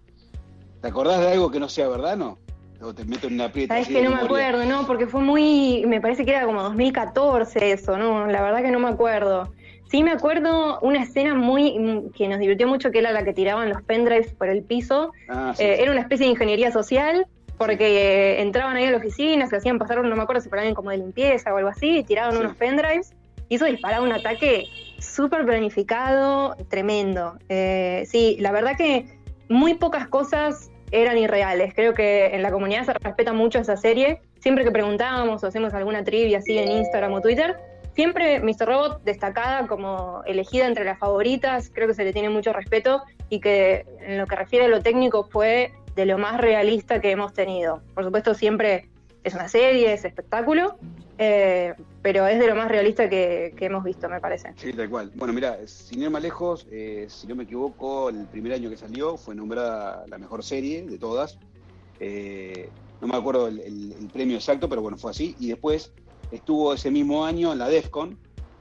[0.80, 2.38] ¿Te acordás de algo que no sea verdad, no?
[2.82, 3.74] O te meto en una aprieta.
[3.74, 7.72] Sabes que no me acuerdo, no, porque fue muy, me parece que era como 2014
[7.72, 9.52] eso, no, la verdad que no me acuerdo.
[9.90, 13.68] Sí me acuerdo una escena muy que nos divirtió mucho, que era la que tiraban
[13.68, 15.12] los pendrives por el piso.
[15.28, 17.26] Ah, eh, era una especie de ingeniería social
[17.60, 20.74] porque entraban ahí a la oficina, se hacían pasar, no me acuerdo si para alguien
[20.74, 23.12] como de limpieza o algo así, y tiraban unos pendrives,
[23.50, 24.64] y eso disparaba un ataque
[24.98, 27.34] súper planificado, tremendo.
[27.50, 29.04] Eh, sí, la verdad que
[29.50, 31.74] muy pocas cosas eran irreales.
[31.74, 34.22] Creo que en la comunidad se respeta mucho esa serie.
[34.38, 37.58] Siempre que preguntábamos o hacemos alguna trivia así en Instagram o Twitter,
[37.94, 38.68] siempre Mr.
[38.68, 41.70] Robot destacada como elegida entre las favoritas.
[41.74, 44.80] Creo que se le tiene mucho respeto y que en lo que refiere a lo
[44.80, 47.82] técnico fue de lo más realista que hemos tenido.
[47.94, 48.88] Por supuesto, siempre
[49.24, 50.78] es una serie, es espectáculo,
[51.18, 54.54] eh, pero es de lo más realista que, hemos visto, me parece.
[54.56, 55.12] Sí, tal cual.
[55.14, 59.34] Bueno, mira, sin lejos, eh, si no me equivoco, el primer año que salió fue
[59.34, 61.38] nombrada la mejor serie de todas.
[61.98, 62.70] Eh,
[63.00, 65.36] no me acuerdo el, premio exacto, pero bueno, fue así.
[65.38, 65.92] Y después
[66.30, 68.16] estuvo ese mismo año en la DEFCON,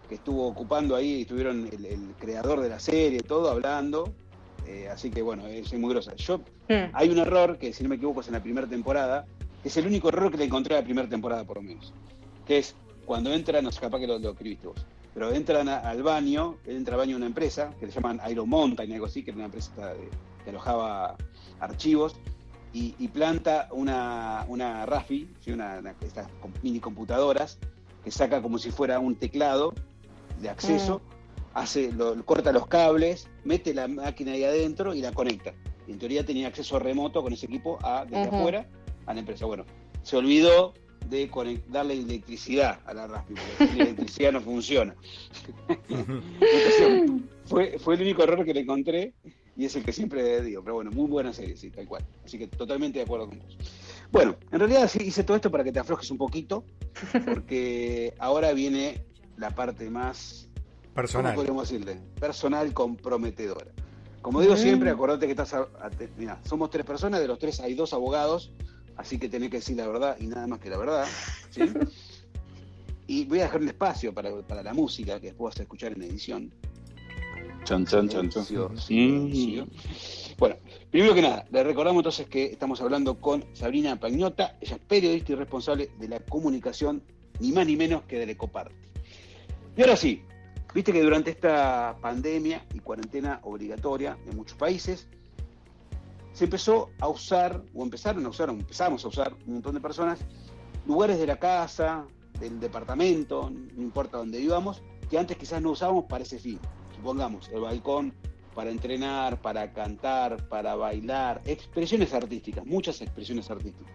[0.07, 4.13] que estuvo ocupando ahí, estuvieron el creador de la serie, todo hablando.
[4.69, 6.15] Eh, así que bueno, es muy grosa.
[6.15, 6.39] Yo,
[6.69, 6.91] Mm.
[6.93, 9.25] hay un error que, si no me equivoco, es en la primera temporada,
[9.63, 11.91] que es el único error que le encontré a la primera temporada, por lo menos.
[12.45, 15.79] Que es cuando entran, no sé, capaz que lo, lo escribiste vos, pero entran a-
[15.79, 19.07] al baño, él entra al baño de una empresa que se llaman Iron Mountain, algo
[19.07, 20.09] así, que era una empresa de-
[20.43, 21.15] que alojaba
[21.59, 22.15] archivos,
[22.71, 25.51] y, y planta una, una RAFI, ¿sí?
[25.51, 26.27] una, una- estas
[26.61, 27.57] mini computadoras,
[28.03, 29.73] que saca como si fuera un teclado
[30.39, 31.01] de acceso,
[31.53, 35.53] hace, lo, corta los cables, mete la máquina ahí adentro y la conecta.
[35.87, 38.67] En teoría tenía acceso remoto con ese equipo a, desde afuera
[39.05, 39.45] a la empresa.
[39.45, 39.65] Bueno,
[40.03, 40.73] se olvidó
[41.09, 41.29] de
[41.69, 44.95] darle electricidad a la RAFI, porque la electricidad no funciona.
[45.89, 49.13] Entonces, fue, fue el único error que le encontré
[49.59, 50.63] y es el que siempre digo.
[50.63, 52.05] Pero bueno, muy buena serie, sí, tal cual.
[52.23, 53.57] Así que totalmente de acuerdo con vos.
[54.11, 56.63] Bueno, en realidad sí hice todo esto para que te aflojes un poquito,
[57.25, 59.03] porque ahora viene
[59.37, 60.48] la parte más
[61.01, 61.31] Personal.
[61.33, 61.99] ¿Cómo podríamos decirle?
[62.19, 63.67] Personal comprometedora.
[64.21, 64.57] Como digo Mm.
[64.57, 65.53] siempre, acordate que estás.
[65.53, 68.51] A, a- te- mirá, somos tres personas, de los tres hay dos abogados,
[68.97, 71.05] así que tenés que decir la verdad y nada más que la verdad.
[71.51, 71.61] ¿sí?
[73.07, 75.93] y voy a dejar un espacio para, para la música que después vas a escuchar
[75.93, 76.51] en edición.
[77.63, 78.45] Chan, chan, chan, chan.
[78.89, 79.63] Mm.
[80.37, 80.55] Bueno,
[80.89, 85.33] primero que nada, le recordamos entonces que estamos hablando con Sabrina Pagnota, ella es periodista
[85.33, 87.03] y responsable de la comunicación,
[87.39, 88.73] ni más ni menos que del Ecoparty.
[89.75, 90.23] Y ahora sí,
[90.73, 95.07] viste que durante esta pandemia y cuarentena obligatoria en muchos países,
[96.33, 99.81] se empezó a usar, o empezaron a usar, o empezamos a usar un montón de
[99.81, 100.19] personas,
[100.85, 102.05] lugares de la casa,
[102.39, 106.59] del departamento, no importa dónde vivamos, que antes quizás no usábamos para ese fin.
[106.95, 108.13] Supongamos, el balcón
[108.55, 113.93] para entrenar, para cantar, para bailar, expresiones artísticas, muchas expresiones artísticas.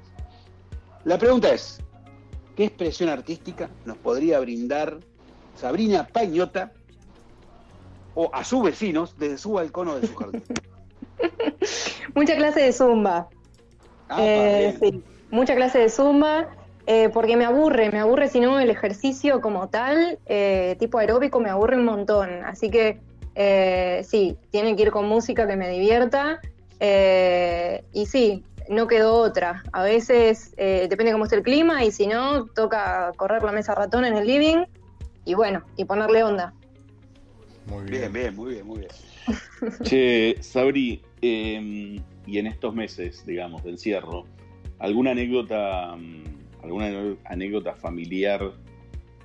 [1.05, 1.79] La pregunta es,
[2.57, 5.01] ¿qué expresión artística nos podría brindar
[5.57, 6.73] Sabrina Pañota
[8.15, 10.43] o a sus vecinos desde su balcón o de su jardín?
[12.15, 13.29] Mucha clase de zumba.
[14.09, 16.49] Ah, Eh, sí, mucha clase de zumba,
[16.87, 21.41] eh, porque me aburre, me aburre si no el ejercicio como tal, eh, tipo aeróbico,
[21.41, 22.45] me aburre un montón.
[22.45, 23.01] Así que
[23.35, 26.41] eh, sí, tiene que ir con música que me divierta.
[26.81, 29.63] eh, y sí, no quedó otra.
[29.73, 34.05] A veces depende cómo esté el clima y si no, toca correr la mesa ratón
[34.05, 34.65] en el living
[35.25, 36.55] y bueno, y ponerle onda.
[37.67, 38.01] Muy bien.
[38.01, 38.91] Bien, bien, muy bien, muy bien.
[39.83, 44.27] Che, Sabri, eh, y en estos meses, digamos, de encierro,
[44.79, 48.53] ¿alguna anécdota, mm, alguna anécdota familiar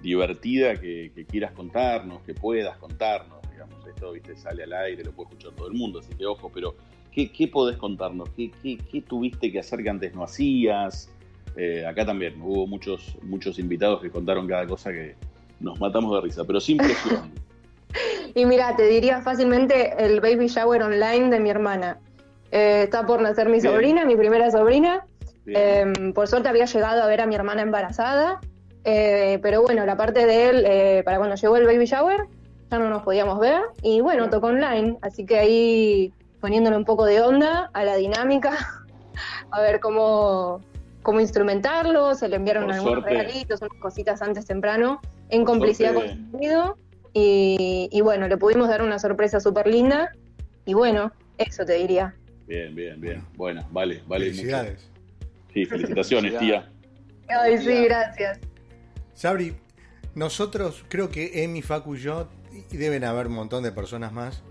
[0.01, 3.39] divertida que, que quieras contarnos, que puedas contarnos?
[3.51, 6.49] Digamos, esto viste, sale al aire, lo puede escuchar todo el mundo, así que ojo,
[6.53, 6.75] pero
[7.11, 8.29] ¿qué, qué podés contarnos?
[8.29, 11.09] ¿Qué, qué, qué tuviste que hacer que antes no hacías?
[11.57, 15.15] Eh, acá también hubo muchos, muchos invitados que contaron cada cosa que
[15.59, 17.31] nos matamos de risa, pero sin presión.
[18.35, 21.97] Y mira, te diría fácilmente el baby shower online de mi hermana.
[22.51, 23.73] Eh, está por nacer mi Bien.
[23.73, 25.03] sobrina, mi primera sobrina.
[25.47, 28.39] Eh, por suerte había llegado a ver a mi hermana embarazada.
[28.83, 32.27] Eh, pero bueno, la parte de él, eh, para cuando llegó el baby shower,
[32.69, 33.61] ya no nos podíamos ver.
[33.81, 34.99] Y bueno, tocó online.
[35.01, 38.51] Así que ahí poniéndole un poco de onda a la dinámica,
[39.51, 40.61] a ver cómo,
[41.01, 42.13] cómo instrumentarlo.
[42.13, 43.09] Se le enviaron Por algunos suerte.
[43.17, 46.09] regalitos, unas cositas antes temprano, en complicidad suerte.
[46.15, 46.77] con su marido.
[47.13, 50.11] Y, y bueno, le pudimos dar una sorpresa súper linda.
[50.65, 52.15] Y bueno, eso te diría.
[52.47, 53.23] Bien, bien, bien.
[53.35, 54.25] Bueno, vale, vale.
[54.25, 54.37] mucho.
[54.37, 54.89] Felicidades.
[55.53, 56.69] Sí, felicitaciones, tía.
[57.27, 58.39] Ay, sí, gracias.
[59.13, 59.55] Sabri,
[60.15, 62.29] nosotros, creo que Emi, Facu y yo,
[62.71, 64.43] y deben haber un montón de personas más,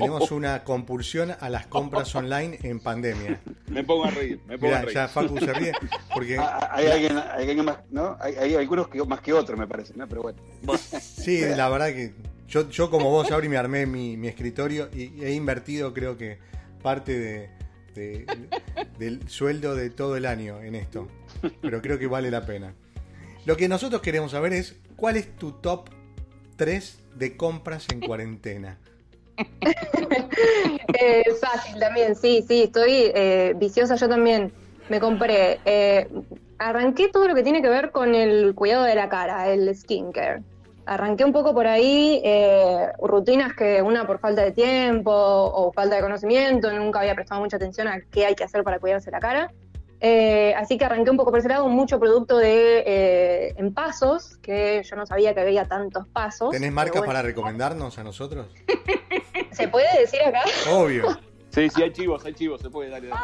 [0.00, 3.40] tenemos una compulsión a las compras online en pandemia.
[3.68, 4.94] Me pongo a reír, me pongo a Mira, reír.
[4.94, 5.72] ya Facu se ríe,
[6.12, 8.16] porque Ah, ah, Hay alguien, hay alguien más, ¿no?
[8.20, 10.06] Hay, hay algunos que más que otros, me parece, ¿no?
[10.08, 10.38] Pero bueno.
[11.00, 12.14] sí, la verdad que
[12.48, 16.38] yo, yo como vos, Sabri, me armé mi, mi escritorio y he invertido creo que
[16.82, 17.50] parte de,
[17.94, 18.26] de-
[18.98, 21.08] del sueldo de todo el año en esto.
[21.60, 22.74] Pero creo que vale la pena.
[23.46, 25.88] Lo que nosotros queremos saber es cuál es tu top
[26.56, 28.78] 3 de compras en cuarentena.
[30.98, 34.52] Eh, fácil también, sí, sí, estoy eh, viciosa yo también.
[34.88, 36.08] Me compré, eh,
[36.58, 40.42] arranqué todo lo que tiene que ver con el cuidado de la cara, el skincare.
[40.86, 45.96] Arranqué un poco por ahí, eh, rutinas que una por falta de tiempo o falta
[45.96, 49.18] de conocimiento, nunca había prestado mucha atención a qué hay que hacer para cuidarse la
[49.18, 49.52] cara.
[50.00, 54.36] Eh, así que arranqué un poco por ese lado, mucho producto de eh, en pasos,
[54.42, 56.50] que yo no sabía que había tantos pasos.
[56.50, 57.06] ¿Tenés marcas bueno.
[57.06, 58.46] para recomendarnos a nosotros?
[59.52, 60.42] ¿Se puede decir acá?
[60.70, 61.18] Obvio.
[61.50, 63.20] Sí, sí, hay chivos, hay chivos, se puede, dale, dale.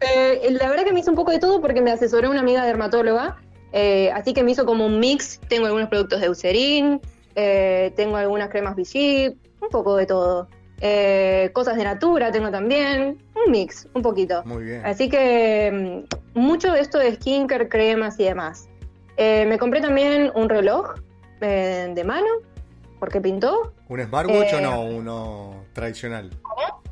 [0.00, 2.64] Eh, la verdad que me hizo un poco de todo porque me asesoró una amiga
[2.64, 3.36] dermatóloga,
[3.72, 5.40] eh, así que me hizo como un mix.
[5.48, 7.00] Tengo algunos productos de Eucerin,
[7.34, 10.48] eh, tengo algunas cremas Vichy, un poco de todo.
[10.80, 14.42] Eh, cosas de Natura tengo también, un mix, un poquito.
[14.44, 14.86] Muy bien.
[14.86, 18.68] Así que mm, mucho de esto de skincare, cremas y demás.
[19.16, 20.94] Eh, me compré también un reloj
[21.40, 22.26] eh, de mano,
[22.98, 23.72] porque pintó.
[23.88, 24.82] ¿Un smartwatch o Eh, no?
[24.82, 26.30] Uno tradicional.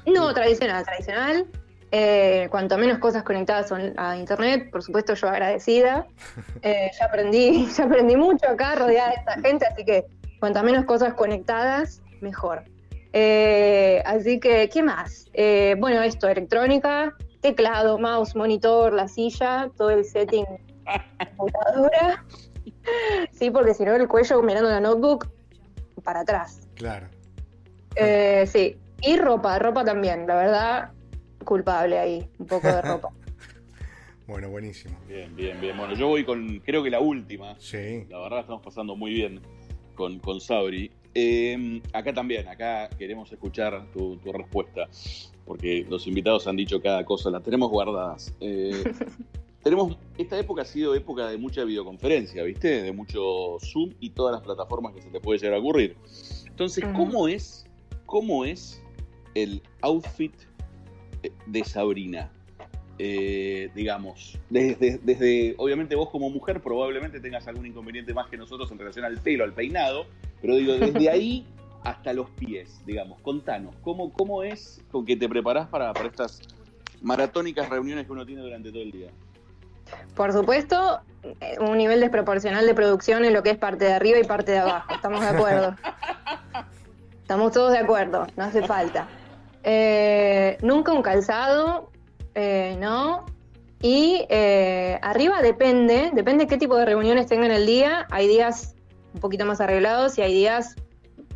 [0.07, 1.47] No, tradicional, tradicional.
[1.93, 6.07] Eh, cuanto menos cosas conectadas on- a internet, por supuesto yo agradecida.
[6.63, 10.05] Eh, ya aprendí, ya aprendí mucho acá rodeada de esta gente, así que
[10.41, 12.65] cuanto menos cosas conectadas, mejor.
[13.13, 15.27] Eh, así que, ¿qué más?
[15.33, 20.45] Eh, bueno, esto, electrónica, teclado, mouse, monitor, la silla, todo el setting
[21.37, 22.25] computadora.
[23.33, 25.29] Sí, porque si no el cuello mirando la notebook
[26.07, 26.67] para atrás.
[26.75, 27.09] Claro.
[27.97, 30.93] Eh, sí, y ropa, ropa también, la verdad,
[31.45, 33.11] culpable ahí, un poco de ropa.
[34.27, 34.99] Bueno, buenísimo.
[35.07, 35.77] Bien, bien, bien.
[35.77, 37.55] Bueno, yo voy con, creo que la última.
[37.61, 38.07] Sí.
[38.09, 39.41] La verdad estamos pasando muy bien
[39.95, 40.91] con, con Sabri.
[41.15, 44.89] Eh, acá también, acá queremos escuchar tu, tu respuesta,
[45.45, 48.35] porque los invitados han dicho cada cosa, las tenemos guardadas.
[48.41, 48.83] Eh,
[49.67, 52.83] tenemos, esta época ha sido época de mucha videoconferencia, ¿viste?
[52.83, 55.97] De mucho Zoom y todas las plataformas que se te puede llegar a ocurrir.
[56.47, 56.85] Entonces.
[56.95, 57.67] ¿cómo es,
[58.07, 58.81] cómo es
[59.35, 60.33] el outfit
[61.47, 62.31] de Sabrina?
[63.01, 68.71] Eh, digamos, desde, desde, obviamente vos como mujer probablemente tengas algún inconveniente más que nosotros
[68.71, 70.07] en relación al pelo, al peinado,
[70.41, 71.45] pero digo, desde ahí
[71.83, 76.41] hasta los pies, digamos, contanos, ¿cómo, cómo es con que te preparás para, para estas
[77.03, 79.11] maratónicas reuniones que uno tiene durante todo el día?
[80.14, 84.18] Por supuesto, eh, un nivel desproporcional de producción en lo que es parte de arriba
[84.18, 85.76] y parte de abajo, estamos de acuerdo.
[87.26, 89.09] Estamos todos de acuerdo, no hace falta.
[89.64, 91.91] Eh, nunca un calzado,
[92.37, 93.26] eh, ¿no?
[93.82, 98.07] Y eh, arriba depende, depende qué tipo de reuniones tengan el día.
[98.12, 98.76] Hay días
[99.12, 100.76] un poquito más arreglados y hay días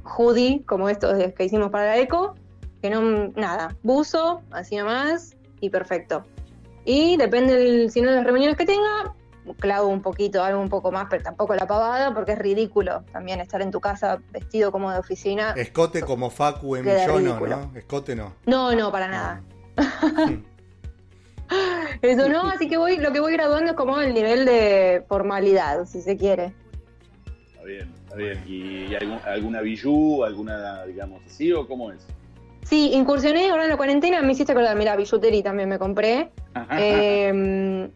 [0.05, 2.37] hoodie, como estos que hicimos para la eco,
[2.81, 3.01] que no,
[3.35, 6.25] nada, buzo, así nomás, y perfecto.
[6.93, 9.15] Y depende, del, si no de las reuniones que tenga,
[9.61, 13.41] clavo un poquito, algo un poco más, pero tampoco la pavada, porque es ridículo también
[13.41, 15.53] estar en tu casa vestido como de oficina.
[15.57, 17.39] Escote como Facu en Millono.
[17.47, 17.71] ¿no?
[17.77, 18.35] Escote no.
[18.45, 19.41] No, no, para nada.
[22.03, 25.85] Eso no, así que voy, lo que voy graduando es como el nivel de formalidad,
[25.87, 26.53] si se quiere.
[27.53, 28.43] Está bien, está bien.
[28.49, 32.05] ¿Y, y algún- alguna bijú, alguna, digamos así, o cómo es?
[32.63, 36.31] Sí, incursioné ahora en la cuarentena, me hiciste acordar, mira, billutería también me compré.
[36.79, 37.91] Eh,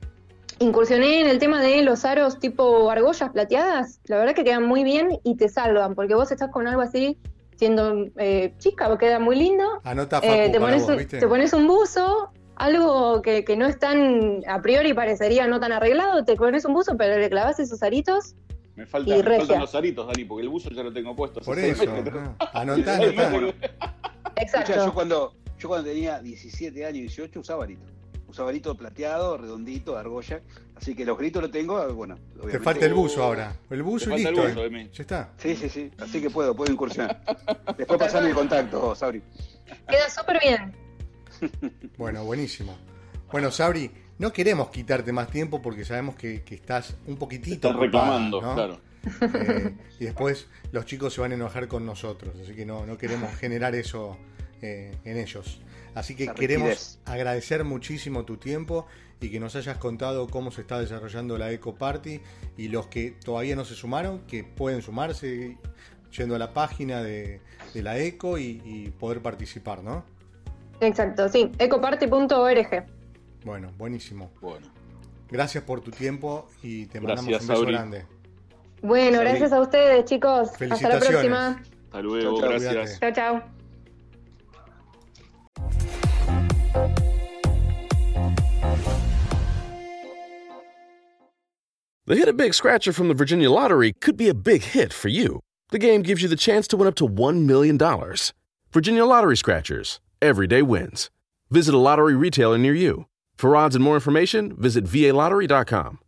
[0.59, 4.85] incursioné en el tema de los aros tipo argollas plateadas, la verdad que quedan muy
[4.85, 7.19] bien y te salvan, porque vos estás con algo así,
[7.57, 9.65] siendo eh, chica, queda muy lindo.
[9.85, 11.19] Anota Facu Eh, te, pones, vos, ¿viste?
[11.19, 15.73] te pones un buzo, algo que, que no es tan, a priori parecería no tan
[15.73, 18.35] arreglado, te pones un buzo, pero le clavas esos aritos.
[18.77, 19.39] Me, falta, y me regia.
[19.39, 21.41] faltan los aritos, Dani, porque el buzo ya lo tengo puesto.
[21.41, 21.85] Por eso.
[22.53, 22.99] anotá.
[24.61, 24.73] Exacto.
[24.73, 27.83] Escuchá, yo cuando, yo cuando tenía 17 años, 18, usaba arito.
[28.29, 30.41] Usaba arito plateado, redondito, de argolla.
[30.77, 32.17] Así que los gritos los tengo, bueno.
[32.51, 33.57] Te falta el buzo ahora.
[33.71, 34.43] El buzo Te y listo.
[34.43, 34.91] buzo, eh.
[34.93, 35.33] Ya está.
[35.37, 35.91] Sí, sí, sí.
[35.99, 37.23] Así que puedo, puedo incursionar.
[37.77, 39.23] Después pasarme el contacto, Sabri.
[39.89, 40.75] Queda súper bien.
[41.99, 42.77] Bueno, buenísimo.
[43.31, 47.87] Bueno, Sabri, no queremos quitarte más tiempo porque sabemos que, que estás un poquitito ocupada,
[47.87, 48.55] reclamando, ¿no?
[48.55, 48.81] claro.
[49.21, 52.97] Eh, y después los chicos se van a enojar con nosotros, así que no, no
[52.97, 54.17] queremos generar eso
[54.65, 55.61] eh, en ellos.
[55.95, 56.99] Así que La queremos rigidez.
[57.05, 58.87] agradecer muchísimo tu tiempo
[59.21, 62.21] y que nos hayas contado cómo se está desarrollando la Eco Party
[62.57, 65.57] y los que todavía no se sumaron, que pueden sumarse
[66.17, 67.41] yendo a la página de,
[67.73, 70.05] de la Eco y, y poder participar, ¿no?
[70.81, 72.85] Exacto, sí, ecoparty.org.
[73.45, 74.31] Bueno, buenísimo.
[74.41, 74.67] Bueno,
[75.31, 77.73] Gracias por tu tiempo y te Gracias, mandamos un beso Sabri.
[77.73, 78.07] grande.
[78.83, 79.29] Bueno, Sabri.
[79.31, 80.51] gracias a ustedes, chicos.
[80.71, 81.63] Hasta la próxima.
[81.87, 83.01] hasta luego, Chau, chau, gracias.
[83.01, 83.54] Chao, chao.
[92.07, 95.09] The Hit a Big Scratcher from the Virginia Lottery could be a big hit for
[95.09, 95.41] you.
[95.71, 97.79] The game gives you the chance to win up to $1 million.
[98.71, 100.01] Virginia Lottery Scratchers.
[100.21, 101.09] Every day wins.
[101.49, 103.07] Visit a lottery retailer near you.
[103.39, 105.99] For odds and more information, visit VALottery.com.